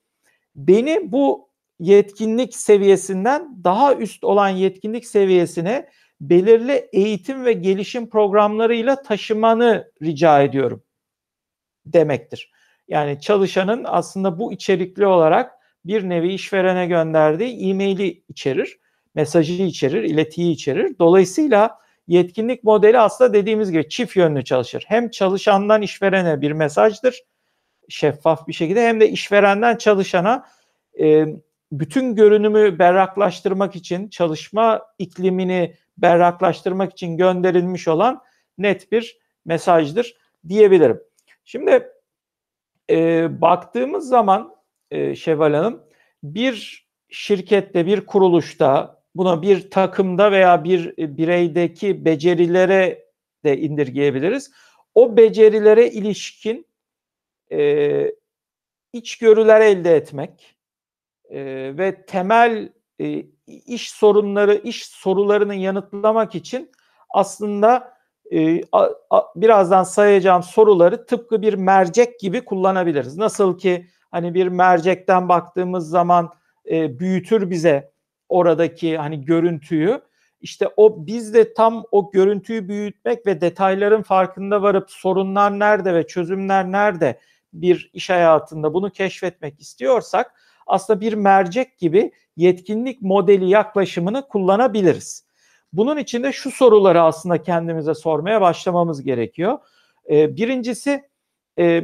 [0.56, 5.90] beni bu yetkinlik seviyesinden daha üst olan yetkinlik seviyesine
[6.22, 10.84] belirli eğitim ve gelişim programlarıyla taşımanı rica ediyorum
[11.86, 12.52] demektir.
[12.88, 15.52] Yani çalışanın aslında bu içerikli olarak
[15.86, 18.80] bir nevi işverene gönderdiği e-maili içerir,
[19.16, 20.96] mesajı içerir, iletiyi içerir.
[21.00, 24.84] Dolayısıyla yetkinlik modeli aslında dediğimiz gibi çift yönlü çalışır.
[24.88, 27.24] Hem çalışandan işverene bir mesajdır
[27.90, 30.46] şeffaf bir şekilde hem de işverenden çalışana
[31.00, 31.26] e,
[31.72, 38.22] bütün görünümü berraklaştırmak için, çalışma iklimini berraklaştırmak için gönderilmiş olan
[38.58, 41.02] net bir mesajdır diyebilirim.
[41.46, 41.90] Şimdi
[42.90, 44.56] e, baktığımız zaman
[44.92, 45.84] e, Şevval Hanım
[46.24, 53.06] bir şirkette, bir kuruluşta buna bir takımda veya bir bireydeki becerilere
[53.46, 54.52] de indirgeyebiliriz.
[54.96, 56.68] O becerilere ilişkin
[57.52, 58.16] e,
[58.94, 60.56] içgörüler elde etmek
[61.30, 61.40] e,
[61.78, 66.72] ve temel e, iş sorunları, iş sorularını yanıtlamak için
[67.10, 67.98] aslında
[68.32, 73.18] e, a, a, birazdan sayacağım soruları tıpkı bir mercek gibi kullanabiliriz.
[73.18, 76.30] Nasıl ki hani bir mercekten baktığımız zaman
[76.72, 77.92] e, büyütür bize
[78.30, 80.02] oradaki hani görüntüyü.
[80.42, 86.08] İşte o biz de tam o görüntüyü büyütmek ve detayların farkında varıp sorunlar nerede ve
[86.08, 87.20] çözümler nerede
[87.54, 90.34] bir iş hayatında bunu keşfetmek istiyorsak
[90.68, 95.28] aslında bir mercek gibi yetkinlik modeli yaklaşımını kullanabiliriz.
[95.74, 99.60] Bunun için de şu soruları aslında kendimize sormaya başlamamız gerekiyor.
[100.10, 101.10] Ee, birincisi
[101.60, 101.84] e,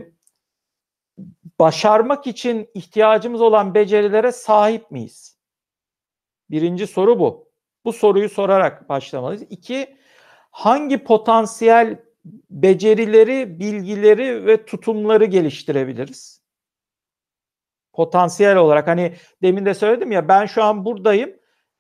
[1.60, 5.38] başarmak için ihtiyacımız olan becerilere sahip miyiz?
[6.50, 7.52] Birinci soru bu.
[7.86, 9.44] Bu soruyu sorarak başlamalıyız.
[9.50, 9.98] İki,
[10.52, 12.00] hangi potansiyel
[12.50, 16.43] becerileri, bilgileri ve tutumları geliştirebiliriz?
[17.94, 21.36] Potansiyel olarak hani demin de söyledim ya ben şu an buradayım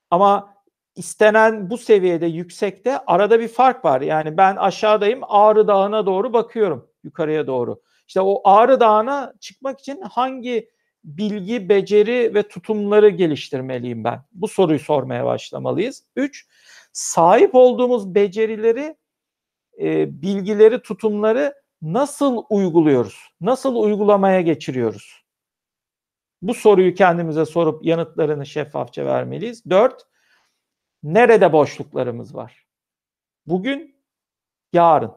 [0.09, 0.53] ama
[0.95, 4.01] istenen bu seviyede yüksekte arada bir fark var.
[4.01, 7.81] Yani ben aşağıdayım Ağrı Dağı'na doğru bakıyorum yukarıya doğru.
[8.07, 10.69] İşte o Ağrı Dağı'na çıkmak için hangi
[11.03, 14.21] bilgi, beceri ve tutumları geliştirmeliyim ben?
[14.31, 16.03] Bu soruyu sormaya başlamalıyız.
[16.15, 16.47] Üç,
[16.93, 18.95] sahip olduğumuz becerileri
[19.81, 23.19] e, bilgileri, tutumları nasıl uyguluyoruz?
[23.41, 25.22] Nasıl uygulamaya geçiriyoruz?
[26.43, 29.69] Bu soruyu kendimize sorup yanıtlarını şeffafça vermeliyiz.
[29.69, 30.01] Dört,
[31.03, 32.65] nerede boşluklarımız var?
[33.47, 33.95] Bugün,
[34.73, 35.11] yarın.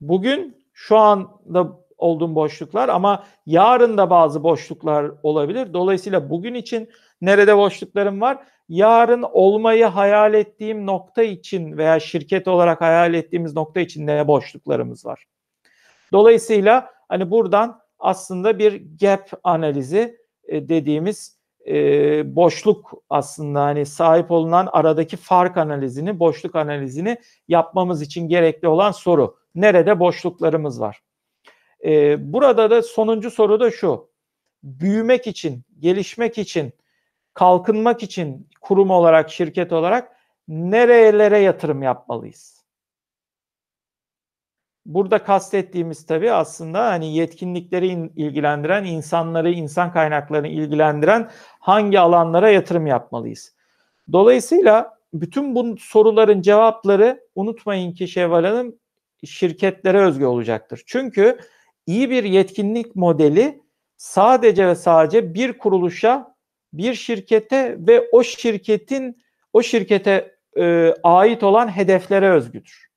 [0.00, 5.72] Bugün şu anda olduğum boşluklar ama yarın da bazı boşluklar olabilir.
[5.72, 8.38] Dolayısıyla bugün için nerede boşluklarım var?
[8.68, 15.06] yarın olmayı hayal ettiğim nokta için veya şirket olarak hayal ettiğimiz nokta için ne boşluklarımız
[15.06, 15.24] var.
[16.12, 24.68] Dolayısıyla hani buradan aslında bir gap analizi e, dediğimiz e, boşluk aslında hani sahip olunan
[24.72, 27.16] aradaki fark analizini, boşluk analizini
[27.48, 29.36] yapmamız için gerekli olan soru.
[29.54, 31.00] Nerede boşluklarımız var?
[31.84, 34.10] E, burada da sonuncu soru da şu.
[34.62, 36.72] Büyümek için, gelişmek için,
[37.34, 40.16] kalkınmak için kurum olarak, şirket olarak
[40.48, 42.57] nerelere yatırım yapmalıyız?
[44.88, 53.54] Burada kastettiğimiz tabii aslında hani yetkinlikleri ilgilendiren, insanları, insan kaynaklarını ilgilendiren hangi alanlara yatırım yapmalıyız?
[54.12, 58.76] Dolayısıyla bütün bu soruların cevapları unutmayın ki Şevval Hanım
[59.24, 60.82] şirketlere özgü olacaktır.
[60.86, 61.38] Çünkü
[61.86, 63.62] iyi bir yetkinlik modeli
[63.96, 66.34] sadece ve sadece bir kuruluşa
[66.72, 69.22] bir şirkete ve o şirketin
[69.52, 72.87] o şirkete e, ait olan hedeflere özgüdür.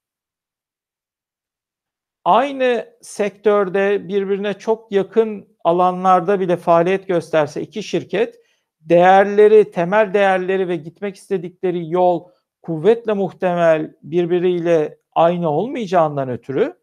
[2.25, 8.35] Aynı sektörde birbirine çok yakın alanlarda bile faaliyet gösterse iki şirket
[8.81, 12.29] değerleri, temel değerleri ve gitmek istedikleri yol
[12.61, 16.77] kuvvetle muhtemel birbiriyle aynı olmayacağından ötürü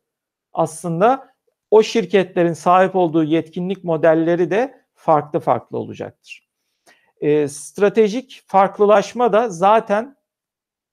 [0.52, 1.28] aslında
[1.70, 6.48] o şirketlerin sahip olduğu yetkinlik modelleri de farklı farklı olacaktır.
[7.20, 10.16] E, stratejik farklılaşma da zaten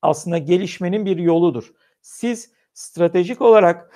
[0.02, 1.72] aslında gelişmenin bir yoludur.
[2.02, 3.96] Siz stratejik olarak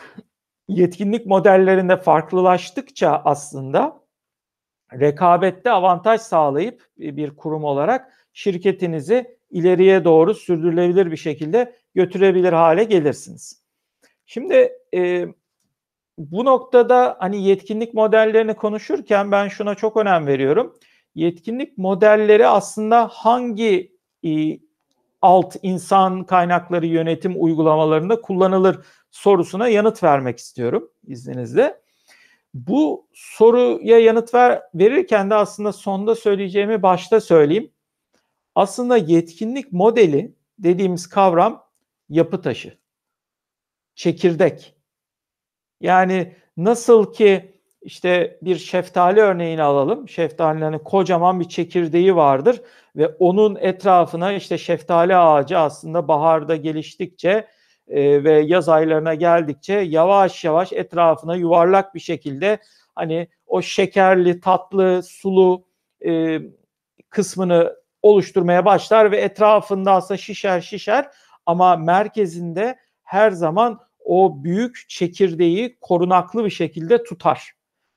[0.69, 3.99] yetkinlik modellerinde farklılaştıkça aslında
[4.93, 13.63] rekabette avantaj sağlayıp bir kurum olarak şirketinizi ileriye doğru sürdürülebilir bir şekilde götürebilir hale gelirsiniz.
[14.25, 15.27] Şimdi e,
[16.17, 20.75] bu noktada hani yetkinlik modellerini konuşurken ben şuna çok önem veriyorum
[21.15, 24.59] yetkinlik modelleri aslında hangi e,
[25.21, 31.81] alt insan kaynakları yönetim uygulamalarında kullanılır sorusuna yanıt vermek istiyorum izninizle.
[32.53, 37.71] Bu soruya yanıt ver, verirken de aslında sonda söyleyeceğimi başta söyleyeyim.
[38.55, 41.65] Aslında yetkinlik modeli dediğimiz kavram
[42.09, 42.77] yapı taşı,
[43.95, 44.75] çekirdek.
[45.81, 50.09] Yani nasıl ki işte bir şeftali örneğini alalım.
[50.09, 52.61] Şeftalinin kocaman bir çekirdeği vardır
[52.95, 57.47] ve onun etrafına işte şeftali ağacı aslında baharda geliştikçe
[57.89, 62.59] e, ve yaz aylarına geldikçe yavaş yavaş etrafına yuvarlak bir şekilde
[62.95, 65.65] hani o şekerli, tatlı, sulu
[66.05, 66.39] e,
[67.09, 71.09] kısmını oluşturmaya başlar ve etrafında aslında şişer şişer
[71.45, 77.51] ama merkezinde her zaman o büyük çekirdeği korunaklı bir şekilde tutar.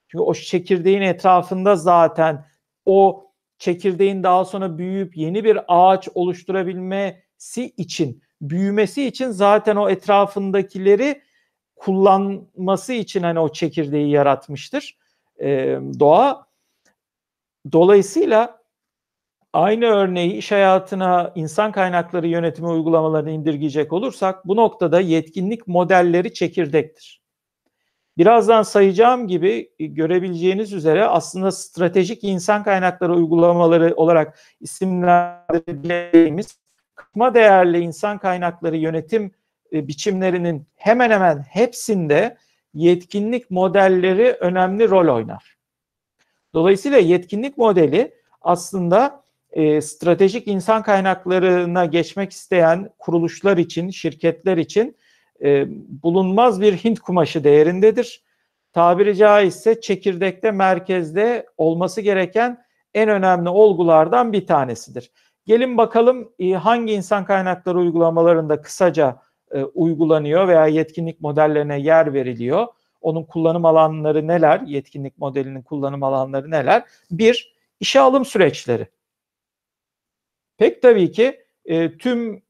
[0.09, 2.47] Çünkü o çekirdeğin etrafında zaten
[2.87, 3.27] o
[3.59, 11.23] çekirdeğin daha sonra büyüyüp yeni bir ağaç oluşturabilmesi için, büyümesi için zaten o etrafındakileri
[11.77, 14.99] kullanması için hani o çekirdeği yaratmıştır
[15.41, 16.47] e, doğa.
[17.73, 18.63] Dolayısıyla
[19.53, 27.23] aynı örneği iş hayatına insan kaynakları yönetimi uygulamalarını indirgeyecek olursak bu noktada yetkinlik modelleri çekirdektir.
[28.19, 36.62] Birazdan sayacağım gibi e, görebileceğiniz üzere aslında stratejik insan kaynakları uygulamaları olarak isimlendirdiğimiz
[36.95, 39.31] katma değerli insan kaynakları yönetim
[39.73, 42.37] e, biçimlerinin hemen hemen hepsinde
[42.75, 45.57] yetkinlik modelleri önemli rol oynar.
[46.55, 54.97] Dolayısıyla yetkinlik modeli aslında e, stratejik insan kaynaklarına geçmek isteyen kuruluşlar için, şirketler için
[55.43, 55.67] e,
[56.03, 58.23] bulunmaz bir Hint kumaşı değerindedir.
[58.73, 65.11] Tabiri caizse çekirdekte merkezde olması gereken en önemli olgulardan bir tanesidir.
[65.47, 72.67] Gelin bakalım e, hangi insan kaynakları uygulamalarında kısaca e, uygulanıyor veya yetkinlik modellerine yer veriliyor.
[73.01, 74.61] Onun kullanım alanları neler?
[74.61, 76.85] Yetkinlik modelinin kullanım alanları neler?
[77.11, 78.87] Bir, işe alım süreçleri.
[80.59, 82.43] Pek tabii ki e, tüm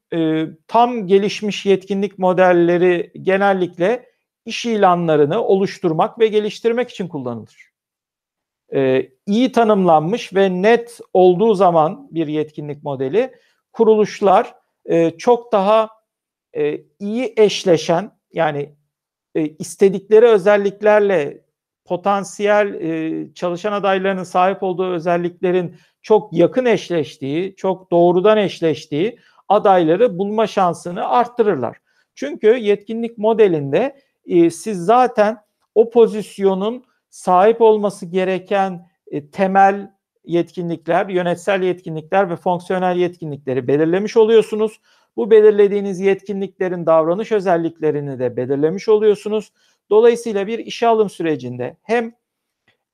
[0.67, 4.09] tam gelişmiş yetkinlik modelleri genellikle
[4.45, 7.72] iş ilanlarını oluşturmak ve geliştirmek için kullanılır.
[8.73, 13.33] E, iyi tanımlanmış ve net olduğu zaman bir yetkinlik modeli
[13.73, 14.55] kuruluşlar
[14.85, 15.89] e, çok daha
[16.53, 18.75] e, iyi eşleşen yani
[19.35, 21.43] e, istedikleri özelliklerle
[21.85, 22.73] potansiyel
[23.33, 31.77] çalışan adaylarının sahip olduğu özelliklerin çok yakın eşleştiği, çok doğrudan eşleştiği adayları bulma şansını arttırırlar.
[32.15, 33.99] Çünkü yetkinlik modelinde
[34.51, 35.37] siz zaten
[35.75, 39.91] o pozisyonun sahip olması gereken e, temel
[40.25, 44.81] yetkinlikler, yönetsel yetkinlikler ve fonksiyonel yetkinlikleri belirlemiş oluyorsunuz.
[45.15, 49.51] Bu belirlediğiniz yetkinliklerin davranış özelliklerini de belirlemiş oluyorsunuz.
[49.89, 52.05] Dolayısıyla bir işe alım sürecinde hem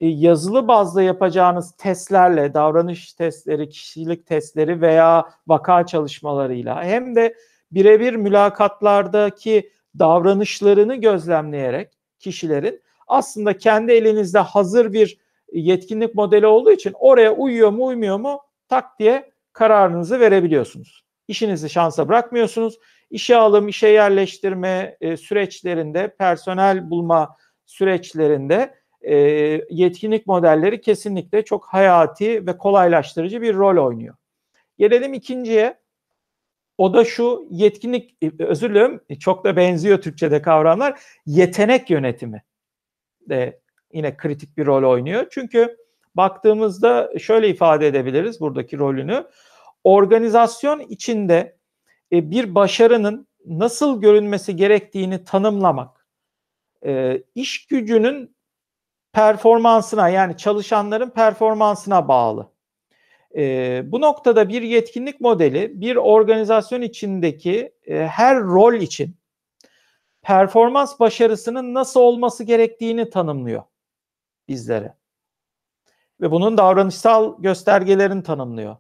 [0.01, 7.35] e, yazılı bazda yapacağınız testlerle, davranış testleri, kişilik testleri veya vaka çalışmalarıyla hem de
[7.71, 15.17] birebir mülakatlardaki davranışlarını gözlemleyerek kişilerin aslında kendi elinizde hazır bir
[15.53, 21.05] yetkinlik modeli olduğu için oraya uyuyor mu uymuyor mu tak diye kararınızı verebiliyorsunuz.
[21.27, 22.79] İşinizi şansa bırakmıyorsunuz.
[23.09, 29.15] İşe alım, işe yerleştirme e, süreçlerinde, personel bulma süreçlerinde e,
[29.69, 34.15] yetkinlik modelleri kesinlikle çok hayati ve kolaylaştırıcı bir rol oynuyor.
[34.77, 35.79] Gelelim ikinciye.
[36.77, 40.99] O da şu yetkinlik, e, özür dilerim çok da benziyor Türkçe'de kavramlar.
[41.25, 42.43] Yetenek yönetimi
[43.29, 43.59] de
[43.93, 45.27] yine kritik bir rol oynuyor.
[45.31, 45.77] Çünkü
[46.15, 49.25] baktığımızda şöyle ifade edebiliriz buradaki rolünü.
[49.83, 51.57] Organizasyon içinde
[52.11, 56.07] e, bir başarının nasıl görünmesi gerektiğini tanımlamak,
[56.85, 58.35] e, iş gücünün
[59.13, 62.51] performansına yani çalışanların performansına bağlı.
[63.35, 69.18] E, bu noktada bir yetkinlik modeli bir organizasyon içindeki her rol için
[70.29, 73.63] performans başarısının nasıl olması gerektiğini tanımlıyor
[74.47, 74.93] bizlere.
[76.21, 78.77] Ve bunun davranışsal göstergelerini tanımlıyor.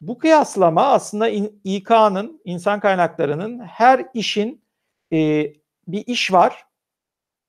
[0.00, 1.28] Bu kıyaslama aslında
[1.64, 4.64] İK'nın, insan kaynaklarının her işin
[5.12, 5.52] e,
[5.88, 6.66] bir iş var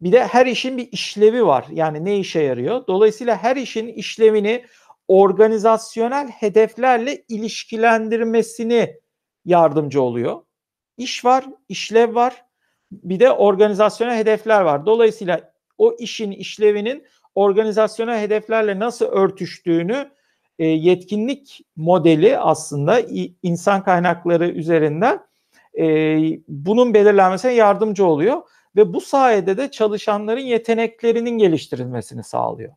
[0.01, 1.65] bir de her işin bir işlevi var.
[1.71, 2.87] Yani ne işe yarıyor?
[2.87, 4.65] Dolayısıyla her işin işlevini
[5.07, 8.99] organizasyonel hedeflerle ilişkilendirmesini
[9.45, 10.41] yardımcı oluyor.
[10.97, 12.44] İş var, işlev var.
[13.03, 14.85] Bir de organizasyonel hedefler var.
[14.85, 20.09] Dolayısıyla o işin işlevinin organizasyonel hedeflerle nasıl örtüştüğünü
[20.59, 23.01] e, yetkinlik modeli aslında
[23.43, 25.19] insan kaynakları üzerinden
[25.79, 25.85] e,
[26.47, 28.41] bunun belirlenmesine yardımcı oluyor
[28.75, 32.73] ve bu sayede de çalışanların yeteneklerinin geliştirilmesini sağlıyor.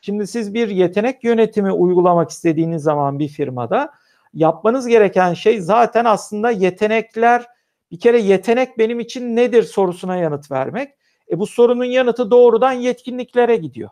[0.00, 3.92] Şimdi siz bir yetenek yönetimi uygulamak istediğiniz zaman bir firmada
[4.34, 7.46] yapmanız gereken şey zaten aslında yetenekler
[7.90, 10.94] bir kere yetenek benim için nedir sorusuna yanıt vermek.
[11.30, 13.90] E bu sorunun yanıtı doğrudan yetkinliklere gidiyor.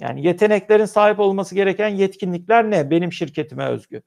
[0.00, 2.90] Yani yeteneklerin sahip olması gereken yetkinlikler ne?
[2.90, 4.02] Benim şirketime özgü.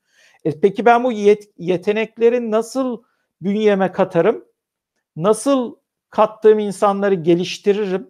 [0.45, 3.03] E peki ben bu yet- yetenekleri nasıl
[3.41, 4.45] bünyeme katarım?
[5.15, 5.75] Nasıl
[6.09, 8.09] kattığım insanları geliştiririm?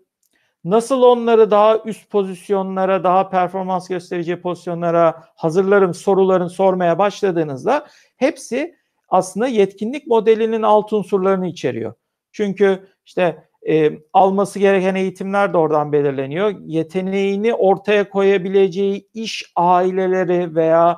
[0.63, 7.87] Nasıl onları daha üst pozisyonlara, daha performans gösterici pozisyonlara hazırlarım soruların sormaya başladığınızda
[8.17, 8.78] hepsi
[9.09, 11.93] aslında yetkinlik modelinin alt unsurlarını içeriyor.
[12.31, 16.55] Çünkü işte e, alması gereken eğitimler de oradan belirleniyor.
[16.65, 20.97] Yeteneğini ortaya koyabileceği iş aileleri veya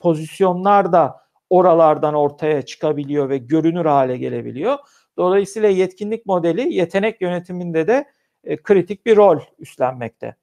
[0.00, 1.16] pozisyonlar da
[1.50, 4.78] oralardan ortaya çıkabiliyor ve görünür hale gelebiliyor.
[5.16, 8.04] Dolayısıyla yetkinlik modeli yetenek yönetiminde de
[8.44, 10.36] e, kritik bir rol üstlenmekte.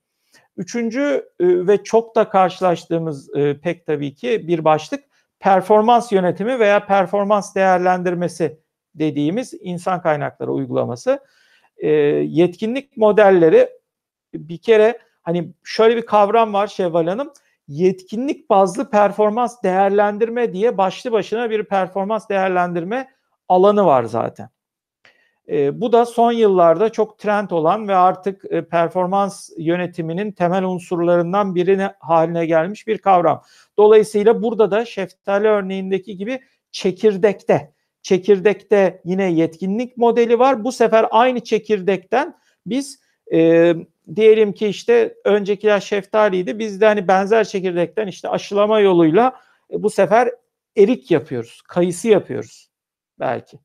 [0.57, 5.03] Üçüncü e, ve çok da karşılaştığımız e, pek tabii ki bir başlık
[5.39, 8.59] performans yönetimi veya performans değerlendirmesi
[8.95, 11.19] dediğimiz insan kaynakları uygulaması.
[11.77, 13.69] E, yetkinlik modelleri
[14.33, 17.33] bir kere hani şöyle bir kavram var Şevval Hanım.
[17.67, 23.09] Yetkinlik bazlı performans değerlendirme diye başlı başına bir performans değerlendirme
[23.49, 24.49] alanı var zaten.
[25.49, 31.55] E, bu da son yıllarda çok trend olan ve artık e, performans yönetiminin temel unsurlarından
[31.55, 33.43] birine haline gelmiş bir kavram.
[33.77, 36.41] Dolayısıyla burada da şeftali örneğindeki gibi
[36.71, 40.63] çekirdekte, çekirdekte yine yetkinlik modeli var.
[40.63, 42.35] Bu sefer aynı çekirdekten
[42.65, 42.99] biz
[43.33, 43.73] e,
[44.15, 46.59] diyelim ki işte öncekiler şeftaliydi.
[46.59, 49.39] Biz de hani benzer çekirdekten işte aşılama yoluyla
[49.71, 50.31] e, bu sefer
[50.77, 52.69] erik yapıyoruz, kayısı yapıyoruz
[53.19, 53.64] belki.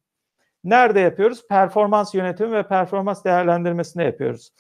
[0.64, 1.48] Nerede yapıyoruz?
[1.48, 4.52] Performans yönetimi ve performans değerlendirmesinde yapıyoruz.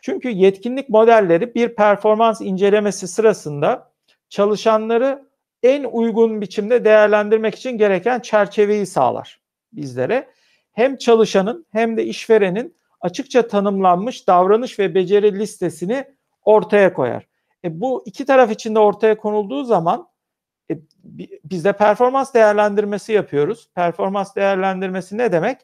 [0.00, 3.90] Çünkü yetkinlik modelleri bir performans incelemesi sırasında
[4.28, 5.28] çalışanları
[5.62, 9.40] en uygun biçimde değerlendirmek için gereken çerçeveyi sağlar
[9.72, 10.28] bizlere.
[10.72, 16.04] Hem çalışanın hem de işverenin açıkça tanımlanmış davranış ve beceri listesini
[16.44, 17.26] ortaya koyar.
[17.64, 20.07] E bu iki taraf için de ortaya konulduğu zaman
[20.70, 20.74] e,
[21.44, 23.68] biz de performans değerlendirmesi yapıyoruz.
[23.74, 25.58] Performans değerlendirmesi ne demek?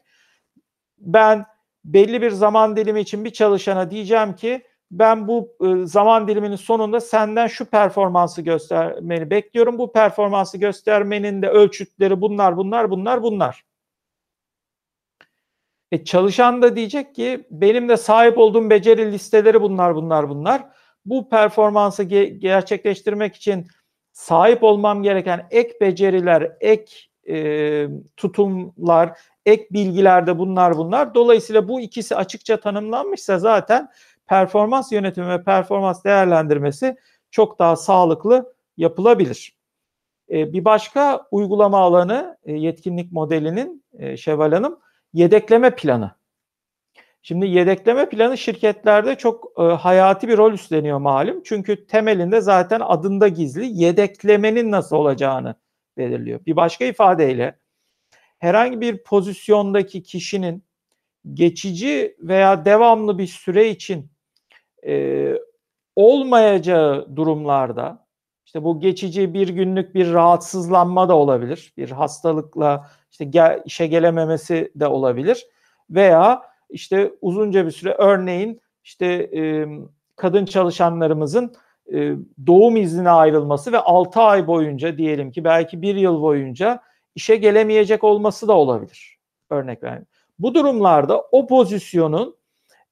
[0.97, 1.45] Ben
[1.85, 7.01] belli bir zaman dilimi için bir çalışana diyeceğim ki ben bu e, zaman diliminin sonunda
[7.01, 9.77] senden şu performansı göstermeni bekliyorum.
[9.77, 13.65] Bu performansı göstermenin de ölçütleri bunlar, bunlar, bunlar, bunlar.
[15.91, 20.69] E çalışan da diyecek ki benim de sahip olduğum beceri listeleri bunlar, bunlar, bunlar.
[21.05, 23.67] Bu performansı ge- gerçekleştirmek için
[24.15, 26.95] sahip olmam gereken ek beceriler, ek
[27.29, 27.87] e,
[28.17, 31.15] tutumlar, ek bilgiler de bunlar bunlar.
[31.15, 33.89] Dolayısıyla bu ikisi açıkça tanımlanmışsa zaten
[34.27, 36.97] performans yönetimi ve performans değerlendirmesi
[37.31, 39.57] çok daha sağlıklı yapılabilir.
[40.29, 44.79] E, bir başka uygulama alanı e, yetkinlik modelinin e, Şevval Hanım
[45.13, 46.11] yedekleme planı.
[47.27, 51.43] Şimdi yedekleme planı şirketlerde çok e, hayati bir rol üstleniyor malum.
[51.43, 55.55] Çünkü temelinde zaten adında gizli yedeklemenin nasıl olacağını
[55.97, 56.45] belirliyor.
[56.45, 57.59] Bir başka ifadeyle
[58.39, 60.63] herhangi bir pozisyondaki kişinin
[61.33, 64.11] geçici veya devamlı bir süre için
[64.87, 65.33] e,
[65.95, 68.07] olmayacağı durumlarda
[68.45, 71.73] işte bu geçici bir günlük bir rahatsızlanma da olabilir.
[71.77, 75.47] Bir hastalıkla işte gel, işe gelememesi de olabilir
[75.89, 79.05] veya işte uzunca bir süre örneğin işte
[79.35, 79.67] e,
[80.15, 81.53] kadın çalışanlarımızın
[81.93, 82.13] e,
[82.47, 86.81] doğum iznine ayrılması ve 6 ay boyunca diyelim ki belki bir yıl boyunca
[87.15, 89.17] işe gelemeyecek olması da olabilir.
[89.49, 90.05] Örnek verelim.
[90.39, 92.37] Bu durumlarda o pozisyonun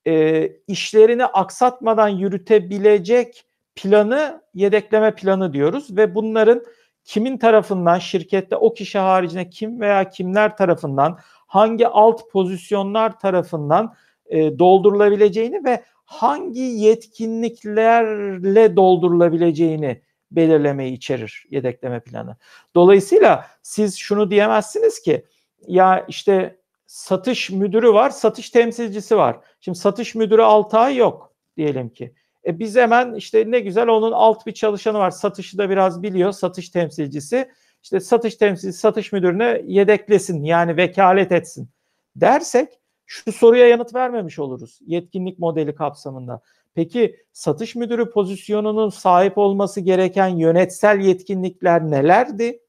[0.07, 3.45] e, işlerini aksatmadan yürütebilecek
[3.76, 6.63] planı yedekleme planı diyoruz ve bunların
[7.03, 11.19] kimin tarafından şirkette o kişi haricinde kim veya kimler tarafından
[11.54, 13.95] hangi alt pozisyonlar tarafından
[14.26, 20.01] e, doldurulabileceğini ve hangi yetkinliklerle doldurulabileceğini
[20.32, 22.38] belirlemeyi içerir yedekleme planı.
[22.76, 25.26] Dolayısıyla siz şunu diyemezsiniz ki
[25.68, 29.38] ya işte satış müdürü var, satış temsilcisi var.
[29.62, 32.14] Şimdi satış müdürü 6 ay yok diyelim ki.
[32.45, 35.12] E biz hemen işte ne güzel onun alt bir çalışanı var.
[35.12, 36.32] Satışı da biraz biliyor.
[36.32, 37.49] Satış temsilcisi
[37.84, 41.69] işte satış temsilcisi satış müdürüne yedeklesin yani vekalet etsin
[42.15, 46.41] dersek şu soruya yanıt vermemiş oluruz yetkinlik modeli kapsamında.
[46.75, 52.59] Peki satış müdürü pozisyonunun sahip olması gereken yönetsel yetkinlikler nelerdi?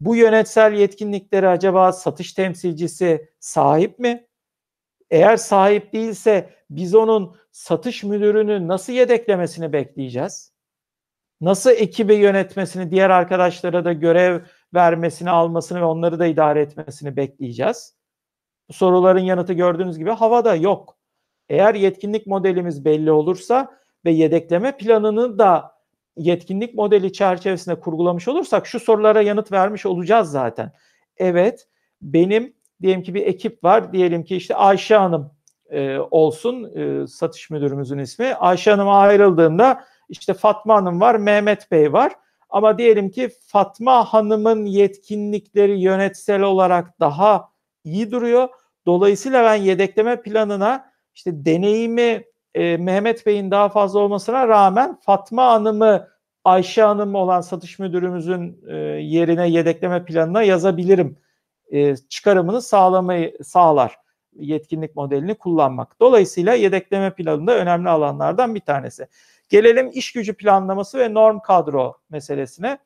[0.00, 4.26] Bu yönetsel yetkinlikleri acaba satış temsilcisi sahip mi?
[5.10, 10.51] Eğer sahip değilse biz onun satış müdürünü nasıl yedeklemesini bekleyeceğiz?
[11.42, 14.40] Nasıl ekibi yönetmesini, diğer arkadaşlara da görev
[14.74, 17.94] vermesini, almasını ve onları da idare etmesini bekleyeceğiz.
[18.70, 20.96] Soruların yanıtı gördüğünüz gibi havada yok.
[21.48, 25.72] Eğer yetkinlik modelimiz belli olursa ve yedekleme planını da
[26.16, 30.72] yetkinlik modeli çerçevesinde kurgulamış olursak şu sorulara yanıt vermiş olacağız zaten.
[31.16, 31.68] Evet,
[32.02, 33.92] benim diyelim ki bir ekip var.
[33.92, 35.32] Diyelim ki işte Ayşe Hanım
[35.70, 38.34] e, olsun e, satış müdürümüzün ismi.
[38.34, 42.12] Ayşe Hanım'a ayrıldığında işte Fatma Hanım var, Mehmet Bey var.
[42.50, 47.48] Ama diyelim ki Fatma Hanım'ın yetkinlikleri yönetsel olarak daha
[47.84, 48.48] iyi duruyor.
[48.86, 56.08] Dolayısıyla ben yedekleme planına işte deneyimi e, Mehmet Bey'in daha fazla olmasına rağmen Fatma Hanım'ı
[56.44, 61.18] Ayşe Hanım olan satış müdürümüzün e, yerine yedekleme planına yazabilirim.
[61.72, 63.96] E, çıkarımını sağlamayı sağlar
[64.36, 66.00] yetkinlik modelini kullanmak.
[66.00, 69.06] Dolayısıyla yedekleme planında önemli alanlardan bir tanesi.
[69.52, 72.78] Gelelim iş gücü planlaması ve norm kadro meselesine.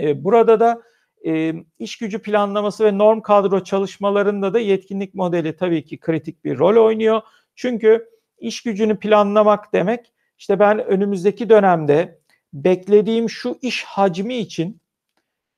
[0.00, 0.82] E, burada da
[1.26, 6.58] e, iş gücü planlaması ve norm kadro çalışmalarında da yetkinlik modeli tabii ki kritik bir
[6.58, 7.22] rol oynuyor.
[7.54, 8.08] Çünkü
[8.38, 12.18] iş gücünü planlamak demek işte ben önümüzdeki dönemde
[12.52, 14.80] beklediğim şu iş hacmi için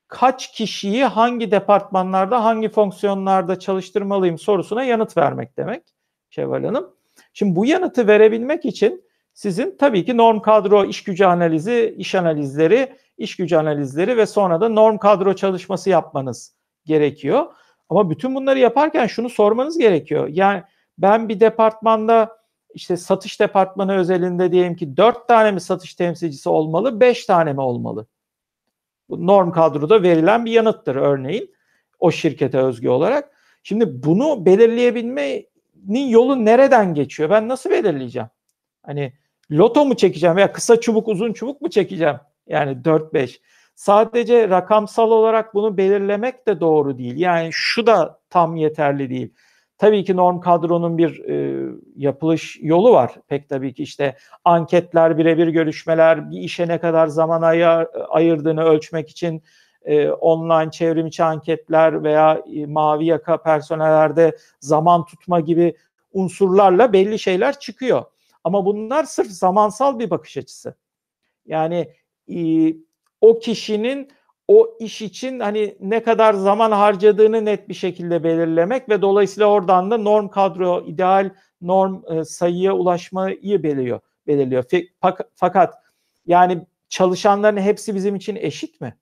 [0.07, 5.83] kaç kişiyi hangi departmanlarda, hangi fonksiyonlarda çalıştırmalıyım sorusuna yanıt vermek demek
[6.29, 6.95] Şevval Hanım.
[7.33, 9.08] Şimdi bu yanıtı verebilmek için
[9.39, 14.61] sizin tabii ki norm kadro iş gücü analizi, iş analizleri, iş gücü analizleri ve sonra
[14.61, 17.45] da norm kadro çalışması yapmanız gerekiyor.
[17.89, 20.27] Ama bütün bunları yaparken şunu sormanız gerekiyor.
[20.27, 20.63] Yani
[20.97, 22.37] ben bir departmanda
[22.73, 27.61] işte satış departmanı özelinde diyelim ki dört tane mi satış temsilcisi olmalı, beş tane mi
[27.61, 28.07] olmalı?
[29.09, 31.55] Bu norm kadroda verilen bir yanıttır örneğin
[31.99, 33.31] o şirkete özgü olarak.
[33.63, 37.29] Şimdi bunu belirleyebilmenin yolu nereden geçiyor?
[37.29, 38.29] Ben nasıl belirleyeceğim?
[38.83, 39.13] Hani
[39.51, 42.15] loto mu çekeceğim veya kısa çubuk uzun çubuk mu çekeceğim?
[42.47, 43.39] Yani 4-5.
[43.75, 47.17] Sadece rakamsal olarak bunu belirlemek de doğru değil.
[47.17, 49.33] Yani şu da tam yeterli değil.
[49.77, 53.15] Tabii ki norm kadronun bir e, yapılış yolu var.
[53.27, 59.09] Pek tabii ki işte anketler, birebir görüşmeler, bir işe ne kadar zaman ayır, ayırdığını ölçmek
[59.09, 59.43] için
[59.81, 65.75] e, online çevrimiçi anketler veya e, mavi yaka personellerde zaman tutma gibi
[66.13, 68.03] unsurlarla belli şeyler çıkıyor.
[68.43, 70.75] Ama bunlar sırf zamansal bir bakış açısı.
[71.45, 71.93] Yani
[72.35, 72.73] e,
[73.21, 74.11] o kişinin
[74.47, 79.91] o iş için hani ne kadar zaman harcadığını net bir şekilde belirlemek ve dolayısıyla oradan
[79.91, 81.29] da norm kadro, ideal
[81.61, 83.99] norm e, sayıya ulaşmayı belirliyor.
[84.27, 84.63] belirliyor.
[85.35, 85.83] Fakat
[86.25, 88.97] yani çalışanların hepsi bizim için eşit mi?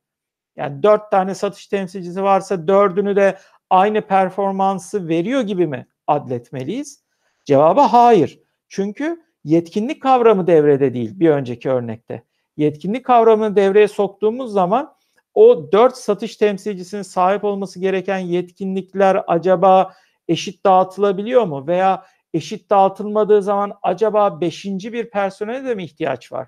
[0.55, 3.37] Yani dört tane satış temsilcisi varsa dördünü de
[3.69, 7.03] aynı performansı veriyor gibi mi adletmeliyiz?
[7.45, 8.39] Cevabı hayır.
[8.69, 12.23] Çünkü yetkinlik kavramı devrede değil bir önceki örnekte.
[12.57, 14.95] Yetkinlik kavramını devreye soktuğumuz zaman
[15.33, 19.93] o dört satış temsilcisinin sahip olması gereken yetkinlikler acaba
[20.27, 21.67] eşit dağıtılabiliyor mu?
[21.67, 26.47] Veya eşit dağıtılmadığı zaman acaba beşinci bir personele de mi ihtiyaç var?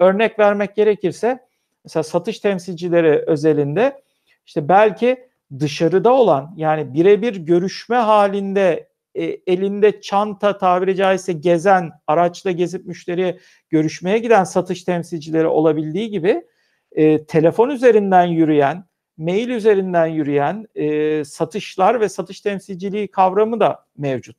[0.00, 1.38] Örnek vermek gerekirse
[1.84, 4.02] mesela satış temsilcileri özelinde
[4.46, 5.28] işte belki
[5.58, 13.38] dışarıda olan yani birebir görüşme halinde e, elinde çanta tabiri caizse gezen, araçla gezip müşteriye
[13.70, 16.42] görüşmeye giden satış temsilcileri olabildiği gibi
[16.92, 18.84] e, telefon üzerinden yürüyen,
[19.16, 24.36] mail üzerinden yürüyen e, satışlar ve satış temsilciliği kavramı da mevcut.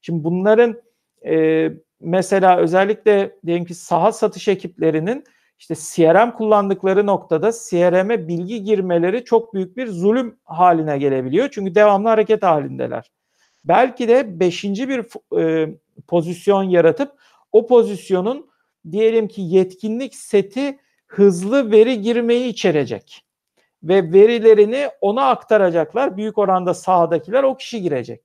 [0.00, 0.80] Şimdi bunların
[1.26, 1.70] e,
[2.00, 5.24] mesela özellikle diyelim ki saha satış ekiplerinin
[5.58, 11.48] işte CRM kullandıkları noktada CRM'e bilgi girmeleri çok büyük bir zulüm haline gelebiliyor.
[11.52, 13.10] Çünkü devamlı hareket halindeler.
[13.64, 15.04] Belki de beşinci bir
[15.40, 15.74] e,
[16.08, 17.12] pozisyon yaratıp
[17.52, 18.50] o pozisyonun
[18.92, 23.24] diyelim ki yetkinlik seti hızlı veri girmeyi içerecek.
[23.82, 26.16] Ve verilerini ona aktaracaklar.
[26.16, 28.20] Büyük oranda sağdakiler o kişi girecek.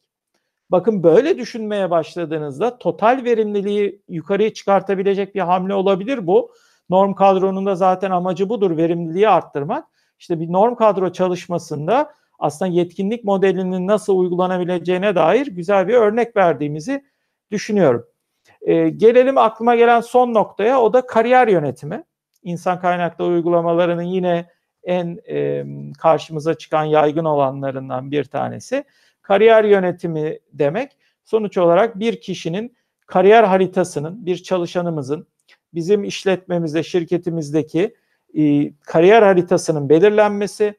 [0.72, 6.52] Bakın böyle düşünmeye başladığınızda total verimliliği yukarıya çıkartabilecek bir hamle olabilir bu.
[6.90, 9.88] Norm kadronun da zaten amacı budur verimliliği arttırmak.
[10.20, 17.04] İşte bir norm kadro çalışmasında aslında yetkinlik modelinin nasıl uygulanabileceğine dair güzel bir örnek verdiğimizi
[17.52, 18.06] düşünüyorum.
[18.62, 22.04] Ee, gelelim aklıma gelen son noktaya o da kariyer yönetimi
[22.44, 24.50] insan kaynakları uygulamalarının yine
[24.84, 25.66] en e,
[26.00, 28.84] karşımıza çıkan yaygın olanlarından bir tanesi.
[29.22, 30.92] Kariyer yönetimi demek
[31.26, 32.76] sonuç olarak bir kişinin
[33.06, 35.28] kariyer haritasının, bir çalışanımızın
[35.74, 37.96] bizim işletmemizde, şirketimizdeki
[38.38, 40.79] e, kariyer haritasının belirlenmesi,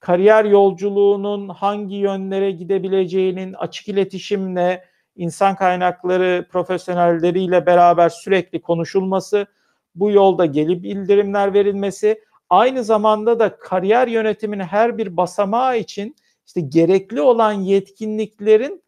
[0.00, 4.84] kariyer yolculuğunun hangi yönlere gidebileceğinin açık iletişimle
[5.16, 9.46] insan kaynakları profesyonelleriyle beraber sürekli konuşulması
[9.94, 12.20] bu yolda gelip bildirimler verilmesi,
[12.50, 18.82] aynı zamanda da kariyer yönetiminin her bir basamağı için işte gerekli olan yetkinliklerin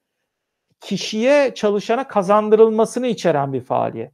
[0.80, 4.12] kişiye, çalışana kazandırılmasını içeren bir faaliyet.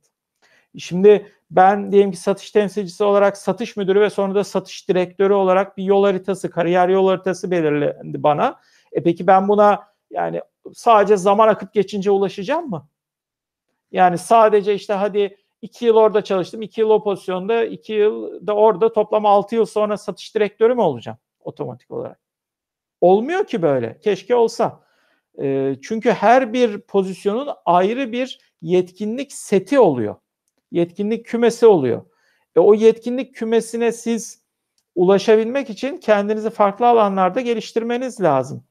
[0.78, 5.76] Şimdi ben diyelim ki satış temsilcisi olarak satış müdürü ve sonra da satış direktörü olarak
[5.76, 8.60] bir yol haritası, kariyer yol haritası belirlendi bana.
[8.92, 10.42] E peki ben buna yani
[10.74, 12.88] sadece zaman akıp geçince ulaşacağım mı?
[13.92, 18.54] Yani sadece işte hadi iki yıl orada çalıştım, iki yıl o pozisyonda, iki yıl da
[18.54, 22.20] orada toplam altı yıl sonra satış direktörü mü olacağım otomatik olarak?
[23.00, 23.98] Olmuyor ki böyle.
[24.00, 24.80] Keşke olsa.
[25.42, 30.16] E, çünkü her bir pozisyonun ayrı bir yetkinlik seti oluyor.
[30.70, 32.02] Yetkinlik kümesi oluyor.
[32.56, 34.42] E, o yetkinlik kümesine siz
[34.94, 38.64] ulaşabilmek için kendinizi farklı alanlarda geliştirmeniz lazım.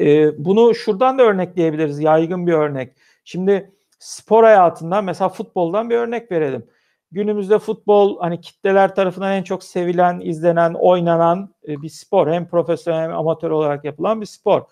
[0.00, 2.00] E, bunu şuradan da örnekleyebiliriz.
[2.00, 2.96] Yaygın bir örnek.
[3.24, 6.66] Şimdi spor hayatından mesela futboldan bir örnek verelim.
[7.12, 12.32] Günümüzde futbol hani kitleler tarafından en çok sevilen, izlenen, oynanan e, bir spor.
[12.32, 14.62] Hem profesyonel hem amatör olarak yapılan bir spor.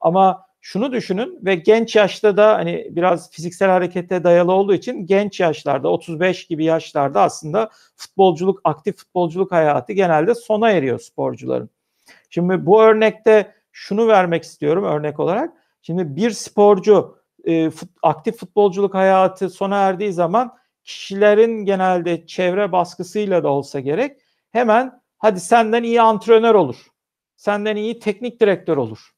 [0.00, 5.40] Ama şunu düşünün ve genç yaşta da hani biraz fiziksel harekete dayalı olduğu için genç
[5.40, 11.70] yaşlarda 35 gibi yaşlarda aslında futbolculuk, aktif futbolculuk hayatı genelde sona eriyor sporcuların.
[12.30, 15.52] Şimdi bu örnekte şunu vermek istiyorum örnek olarak.
[15.82, 23.44] Şimdi bir sporcu e, fut, aktif futbolculuk hayatı sona erdiği zaman kişilerin genelde çevre baskısıyla
[23.44, 26.76] da olsa gerek hemen hadi senden iyi antrenör olur.
[27.36, 29.17] Senden iyi teknik direktör olur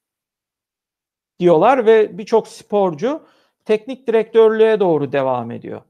[1.40, 3.22] diyorlar ve birçok sporcu
[3.64, 5.82] teknik direktörlüğe doğru devam ediyor.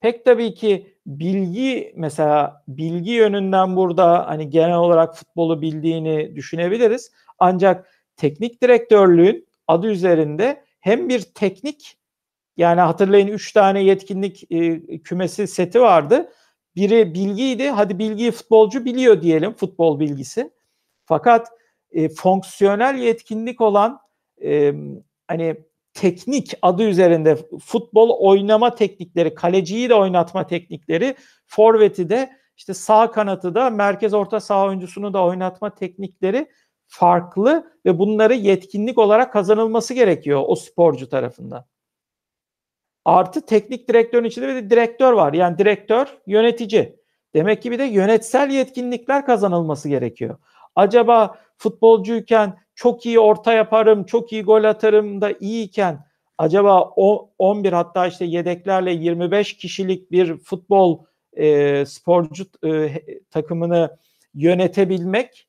[0.00, 7.12] Pek tabii ki bilgi mesela bilgi yönünden burada hani genel olarak futbolu bildiğini düşünebiliriz.
[7.38, 11.98] Ancak teknik direktörlüğün adı üzerinde hem bir teknik
[12.56, 16.32] yani hatırlayın 3 tane yetkinlik e, kümesi seti vardı.
[16.76, 17.70] Biri bilgiydi.
[17.70, 20.50] Hadi bilgiyi futbolcu biliyor diyelim futbol bilgisi.
[21.04, 21.48] Fakat
[21.92, 24.00] e, fonksiyonel yetkinlik olan
[24.44, 24.74] e,
[25.28, 25.56] hani
[25.94, 31.16] teknik adı üzerinde futbol oynama teknikleri, kaleciyi de oynatma teknikleri,
[31.46, 36.48] forveti de işte sağ kanatı da merkez orta saha oyuncusunu da oynatma teknikleri
[36.86, 41.64] farklı ve bunları yetkinlik olarak kazanılması gerekiyor o sporcu tarafından.
[43.04, 45.32] Artı teknik direktörün içinde bir de direktör var.
[45.32, 46.96] Yani direktör yönetici.
[47.34, 50.38] Demek ki bir de yönetsel yetkinlikler kazanılması gerekiyor.
[50.74, 56.06] Acaba futbolcuyken çok iyi orta yaparım, çok iyi gol atarım da iyiyken
[56.38, 61.04] acaba o 11 hatta işte yedeklerle 25 kişilik bir futbol
[61.36, 63.96] e, sporcu e, takımını
[64.34, 65.48] yönetebilmek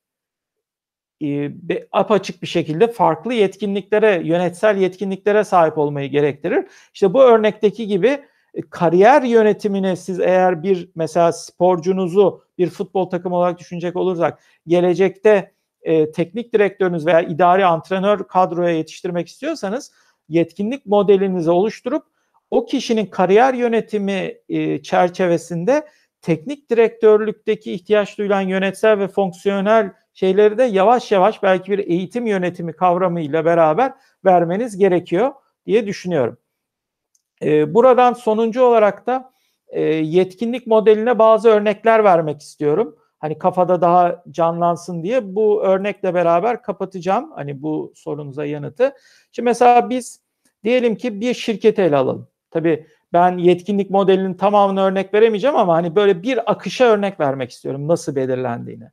[1.24, 1.52] e,
[1.92, 6.66] apaçık bir şekilde farklı yetkinliklere, yönetsel yetkinliklere sahip olmayı gerektirir.
[6.94, 13.36] İşte bu örnekteki gibi e, kariyer yönetimine siz eğer bir mesela sporcunuzu bir futbol takımı
[13.36, 15.52] olarak düşünecek olursak gelecekte
[15.84, 19.92] e, teknik direktörünüz veya idari antrenör kadroya yetiştirmek istiyorsanız
[20.30, 22.04] yetkinlik modelinizi oluşturup
[22.52, 25.88] o kişinin kariyer yönetimi e, çerçevesinde
[26.22, 32.74] teknik direktörlükteki ihtiyaç duyulan yönetsel ve fonksiyonel şeyleri de yavaş yavaş belki bir eğitim yönetimi
[32.74, 33.94] kavramıyla beraber
[34.26, 35.32] vermeniz gerekiyor
[35.66, 36.38] diye düşünüyorum.
[37.42, 39.32] E, buradan sonuncu olarak da
[39.68, 42.96] e, yetkinlik modeline bazı örnekler vermek istiyorum.
[43.24, 48.94] Hani kafada daha canlansın diye bu örnekle beraber kapatacağım hani bu sorunuza yanıtı.
[49.32, 50.22] Şimdi mesela biz
[50.64, 52.28] diyelim ki bir şirketi ele alalım.
[52.52, 57.88] Tabii ben yetkinlik modelinin tamamını örnek veremeyeceğim ama hani böyle bir akışa örnek vermek istiyorum
[57.88, 58.86] nasıl belirlendiğini.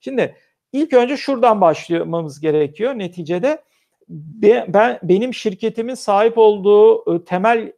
[0.00, 0.36] Şimdi
[0.72, 2.98] ilk önce şuradan başlamamız gerekiyor.
[2.98, 3.62] Neticede
[4.68, 7.72] ben benim şirketimin sahip olduğu ıı, temel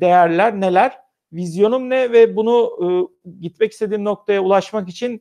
[0.00, 0.98] değerler neler?
[1.32, 3.08] Vizyonum ne ve bunu ıı,
[3.40, 5.20] gitmek istediğim noktaya ulaşmak için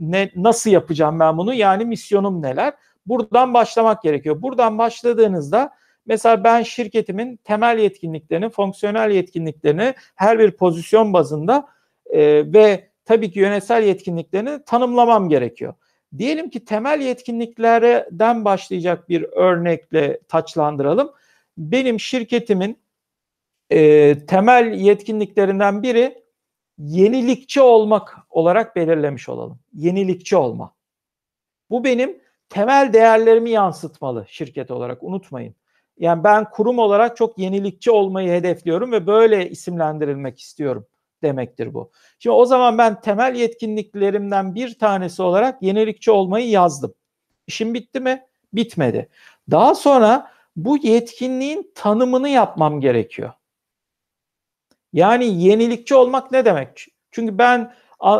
[0.00, 1.54] ne nasıl yapacağım ben bunu?
[1.54, 2.74] Yani misyonum neler?
[3.06, 4.42] Buradan başlamak gerekiyor.
[4.42, 5.72] Buradan başladığınızda
[6.06, 11.68] Mesela ben şirketimin temel yetkinliklerini, fonksiyonel yetkinliklerini her bir pozisyon bazında
[12.06, 15.74] e, ve tabii ki yönetsel yetkinliklerini tanımlamam gerekiyor.
[16.18, 21.12] Diyelim ki temel yetkinliklerden başlayacak bir örnekle taçlandıralım.
[21.58, 22.78] Benim şirketimin
[23.70, 26.23] e, temel yetkinliklerinden biri
[26.78, 29.58] yenilikçi olmak olarak belirlemiş olalım.
[29.72, 30.74] Yenilikçi olma.
[31.70, 35.54] Bu benim temel değerlerimi yansıtmalı şirket olarak unutmayın.
[35.98, 40.86] Yani ben kurum olarak çok yenilikçi olmayı hedefliyorum ve böyle isimlendirilmek istiyorum
[41.22, 41.90] demektir bu.
[42.18, 46.94] Şimdi o zaman ben temel yetkinliklerimden bir tanesi olarak yenilikçi olmayı yazdım.
[47.46, 48.22] İşim bitti mi?
[48.52, 49.08] Bitmedi.
[49.50, 53.32] Daha sonra bu yetkinliğin tanımını yapmam gerekiyor.
[54.94, 56.86] Yani yenilikçi olmak ne demek?
[57.10, 57.74] Çünkü ben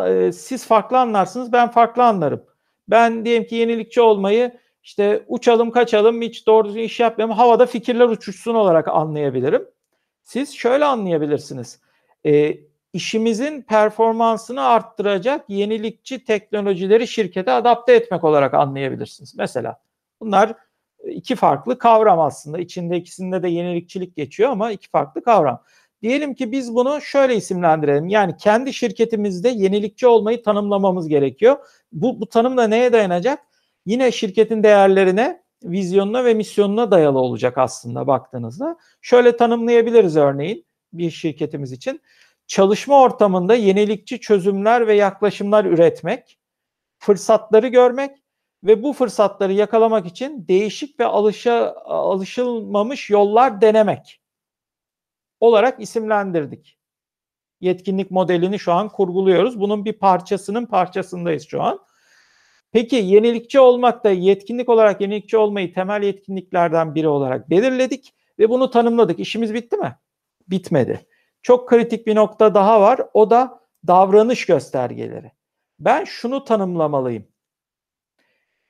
[0.07, 2.43] e, siz farklı anlarsınız, ben farklı anlarım.
[2.89, 4.51] Ben diyelim ki yenilikçi olmayı
[4.83, 9.67] işte uçalım kaçalım hiç doğru düzgün iş yapmayalım havada fikirler uçuşsun olarak anlayabilirim.
[10.23, 11.79] Siz şöyle anlayabilirsiniz.
[12.25, 12.57] e,
[12.93, 19.35] işimizin performansını arttıracak yenilikçi teknolojileri şirkete adapte etmek olarak anlayabilirsiniz.
[19.37, 19.81] Mesela
[20.21, 20.53] bunlar
[21.05, 22.59] iki farklı kavram aslında.
[22.59, 25.61] İçinde ikisinde de yenilikçilik geçiyor ama iki farklı kavram.
[26.05, 28.07] Diyelim ki biz bunu şöyle isimlendirelim.
[28.09, 31.57] Yani kendi şirketimizde yenilikçi olmayı tanımlamamız gerekiyor.
[31.91, 33.39] Bu, bu tanım da neye dayanacak?
[33.85, 38.77] Yine şirketin değerlerine, vizyonuna ve misyonuna dayalı olacak aslında baktığınızda.
[39.01, 42.01] Şöyle tanımlayabiliriz örneğin bir şirketimiz için.
[42.47, 46.39] Çalışma ortamında yenilikçi çözümler ve yaklaşımlar üretmek,
[46.99, 48.11] fırsatları görmek
[48.63, 54.21] ve bu fırsatları yakalamak için değişik ve alışa, alışılmamış yollar denemek
[55.45, 56.77] olarak isimlendirdik.
[57.61, 59.59] Yetkinlik modelini şu an kurguluyoruz.
[59.59, 61.79] Bunun bir parçasının parçasındayız şu an.
[62.71, 68.69] Peki yenilikçi olmak da yetkinlik olarak yenilikçi olmayı temel yetkinliklerden biri olarak belirledik ve bunu
[68.69, 69.19] tanımladık.
[69.19, 69.95] İşimiz bitti mi?
[70.47, 71.05] Bitmedi.
[71.41, 73.01] Çok kritik bir nokta daha var.
[73.13, 75.31] O da davranış göstergeleri.
[75.79, 77.27] Ben şunu tanımlamalıyım.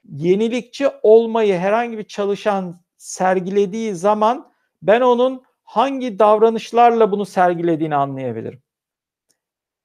[0.03, 4.51] Yenilikçi olmayı herhangi bir çalışan sergilediği zaman
[4.81, 8.61] ben onun hangi davranışlarla bunu sergilediğini anlayabilirim.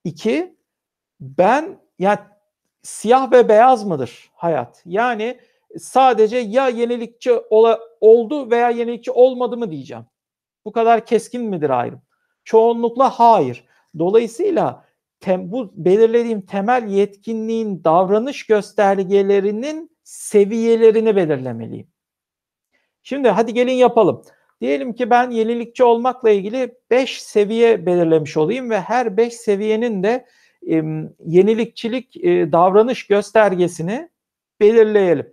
[0.04, 0.56] İki,
[1.20, 2.18] ben yani
[2.82, 4.82] siyah ve beyaz mıdır hayat?
[4.86, 5.40] Yani
[5.78, 10.04] sadece ya yenilikçi ola, oldu veya yenilikçi olmadı mı diyeceğim.
[10.64, 12.02] Bu kadar keskin midir ayrım?
[12.44, 13.64] Çoğunlukla hayır.
[13.98, 14.84] Dolayısıyla
[15.20, 21.88] tem, bu belirlediğim temel yetkinliğin davranış göstergelerinin seviyelerini belirlemeliyim.
[23.02, 24.24] Şimdi hadi gelin yapalım.
[24.60, 30.26] Diyelim ki ben yenilikçi olmakla ilgili 5 seviye belirlemiş olayım ve her 5 seviyenin de
[30.70, 30.82] e,
[31.26, 34.08] yenilikçilik e, davranış göstergesini
[34.60, 35.26] belirleyelim.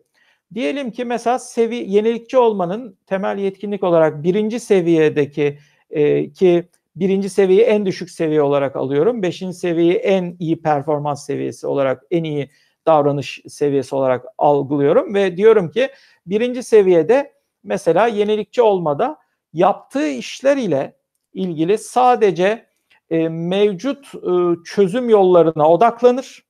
[0.53, 5.59] Diyelim ki mesela sevi yenilikçi olmanın temel yetkinlik olarak birinci seviyedeki
[5.89, 9.21] e, ki birinci seviyeyi en düşük seviye olarak alıyorum.
[9.21, 12.49] Beşinci seviyeyi en iyi performans seviyesi olarak, en iyi
[12.85, 15.89] davranış seviyesi olarak algılıyorum ve diyorum ki
[16.25, 17.36] birinci seviyede
[17.67, 19.17] mesela yenilikçi olmada
[19.53, 20.97] yaptığı işler ile
[21.33, 22.69] ilgili sadece
[23.09, 26.47] e, mevcut e, çözüm yollarına odaklanır.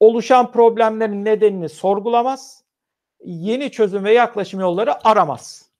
[0.00, 2.64] Oluşan problemlerin nedenini sorgulamaz.
[3.24, 5.70] Yeni çözüm ve yaklaşım yolları aramaz.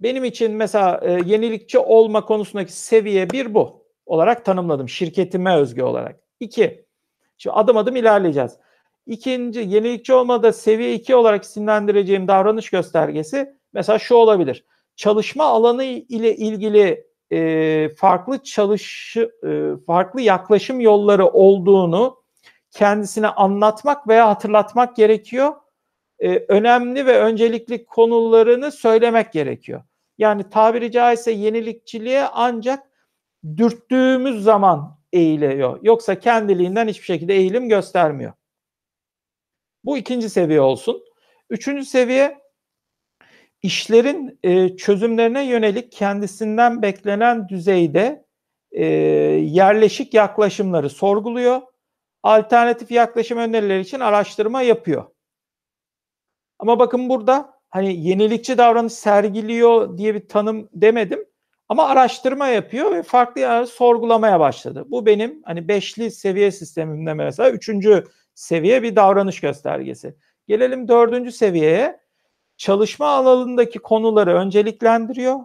[0.00, 6.20] Benim için mesela e, yenilikçi olma konusundaki seviye bir bu olarak tanımladım şirketime özgü olarak.
[6.40, 6.86] İki,
[7.38, 8.58] şimdi adım adım ilerleyeceğiz.
[9.10, 14.64] İkinci, yenilikçi olmada seviye 2 olarak isimlendireceğim davranış göstergesi mesela şu olabilir.
[14.96, 22.22] Çalışma alanı ile ilgili e, farklı çalış e, farklı yaklaşım yolları olduğunu
[22.70, 25.52] kendisine anlatmak veya hatırlatmak gerekiyor.
[26.18, 29.82] E, önemli ve öncelikli konularını söylemek gerekiyor.
[30.18, 32.82] Yani tabiri caizse yenilikçiliğe ancak
[33.56, 35.78] dürttüğümüz zaman eğiliyor.
[35.82, 38.32] Yoksa kendiliğinden hiçbir şekilde eğilim göstermiyor.
[39.84, 41.04] Bu ikinci seviye olsun.
[41.50, 42.38] Üçüncü seviye
[43.62, 48.24] işlerin e, çözümlerine yönelik kendisinden beklenen düzeyde
[48.72, 51.60] e, yerleşik yaklaşımları sorguluyor.
[52.22, 55.04] Alternatif yaklaşım önerileri için araştırma yapıyor.
[56.58, 61.24] Ama bakın burada hani yenilikçi davranış sergiliyor diye bir tanım demedim.
[61.68, 64.84] Ama araştırma yapıyor ve farklı yerleri sorgulamaya başladı.
[64.88, 68.04] Bu benim hani beşli seviye sistemimde mesela üçüncü
[68.40, 70.16] seviye bir davranış göstergesi.
[70.48, 72.00] Gelelim dördüncü seviyeye.
[72.56, 75.40] Çalışma alanındaki konuları önceliklendiriyor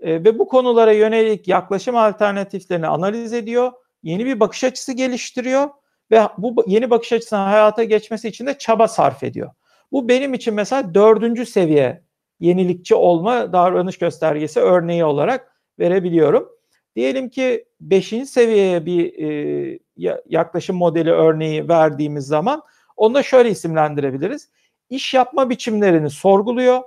[0.00, 3.72] e, ve bu konulara yönelik yaklaşım alternatiflerini analiz ediyor.
[4.02, 5.70] Yeni bir bakış açısı geliştiriyor
[6.10, 9.50] ve bu yeni bakış açısının hayata geçmesi için de çaba sarf ediyor.
[9.92, 12.04] Bu benim için mesela dördüncü seviye
[12.40, 16.55] yenilikçi olma davranış göstergesi örneği olarak verebiliyorum.
[16.96, 19.78] Diyelim ki beşinci seviyeye bir e,
[20.26, 22.62] yaklaşım modeli örneği verdiğimiz zaman
[22.96, 24.50] onu da şöyle isimlendirebiliriz.
[24.90, 26.82] İş yapma biçimlerini sorguluyor,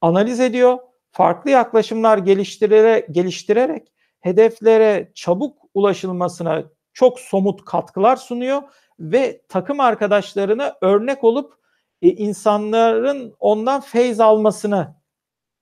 [0.00, 0.78] analiz ediyor,
[1.12, 8.62] farklı yaklaşımlar geliştirerek, geliştirerek hedeflere çabuk ulaşılmasına çok somut katkılar sunuyor
[9.00, 11.54] ve takım arkadaşlarına örnek olup
[12.02, 14.94] e, insanların ondan feyz almasını,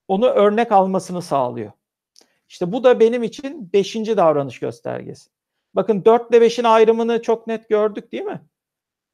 [0.07, 1.71] onu örnek almasını sağlıyor.
[2.49, 5.29] İşte bu da benim için beşinci davranış göstergesi.
[5.73, 8.41] Bakın 4 ile 5'in ayrımını çok net gördük değil mi?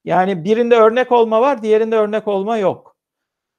[0.05, 2.97] Yani birinde örnek olma var, diğerinde örnek olma yok.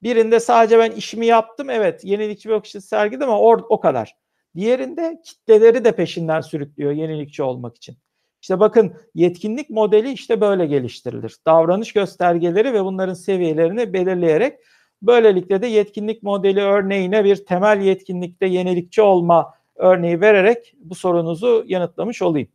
[0.03, 4.15] Birinde sadece ben işimi yaptım, evet yenilikçi bir bakış açısı sergiledim ama or, o kadar.
[4.55, 7.97] Diğerinde kitleleri de peşinden sürüklüyor yenilikçi olmak için.
[8.41, 11.35] İşte bakın yetkinlik modeli işte böyle geliştirilir.
[11.45, 14.59] Davranış göstergeleri ve bunların seviyelerini belirleyerek
[15.01, 22.21] böylelikle de yetkinlik modeli örneğine bir temel yetkinlikte yenilikçi olma örneği vererek bu sorunuzu yanıtlamış
[22.21, 22.47] olayım.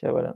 [0.00, 0.32] Şevval.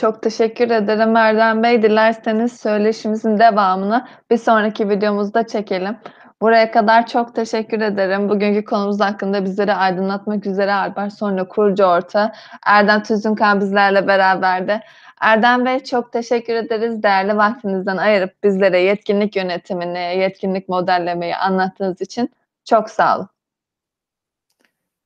[0.00, 1.82] Çok teşekkür ederim Erdem Bey.
[1.82, 5.96] Dilerseniz söyleşimizin devamını bir sonraki videomuzda çekelim.
[6.42, 8.28] Buraya kadar çok teşekkür ederim.
[8.28, 12.32] Bugünkü konumuz hakkında bizleri aydınlatmak üzere Albert Sonra kurucu ortağı
[12.66, 14.80] Erdem Tüzünkal bizlerle beraberdi.
[15.20, 17.02] Erdem Bey çok teşekkür ederiz.
[17.02, 22.30] Değerli vaktinizden ayırıp bizlere yetkinlik yönetimini, yetkinlik modellemeyi anlattığınız için
[22.64, 23.28] çok sağ olun.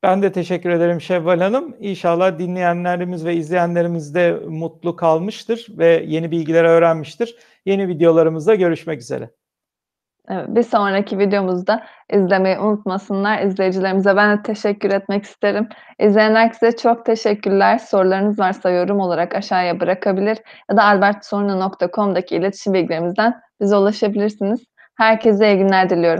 [0.04, 1.76] Ben de teşekkür ederim Şevval Hanım.
[1.80, 7.36] İnşallah dinleyenlerimiz ve izleyenlerimiz de mutlu kalmıştır ve yeni bilgiler öğrenmiştir.
[7.66, 9.30] Yeni videolarımızda görüşmek üzere.
[10.28, 13.42] Evet, bir sonraki videomuzda izlemeyi unutmasınlar.
[13.42, 15.68] İzleyicilerimize ben de teşekkür etmek isterim.
[15.98, 17.78] İzleyen herkese çok teşekkürler.
[17.78, 20.38] Sorularınız varsa yorum olarak aşağıya bırakabilir
[20.70, 24.64] ya da albertsorunu.com'daki iletişim bilgilerimizden bize ulaşabilirsiniz.
[24.96, 26.12] Herkese iyi günler diliyorum.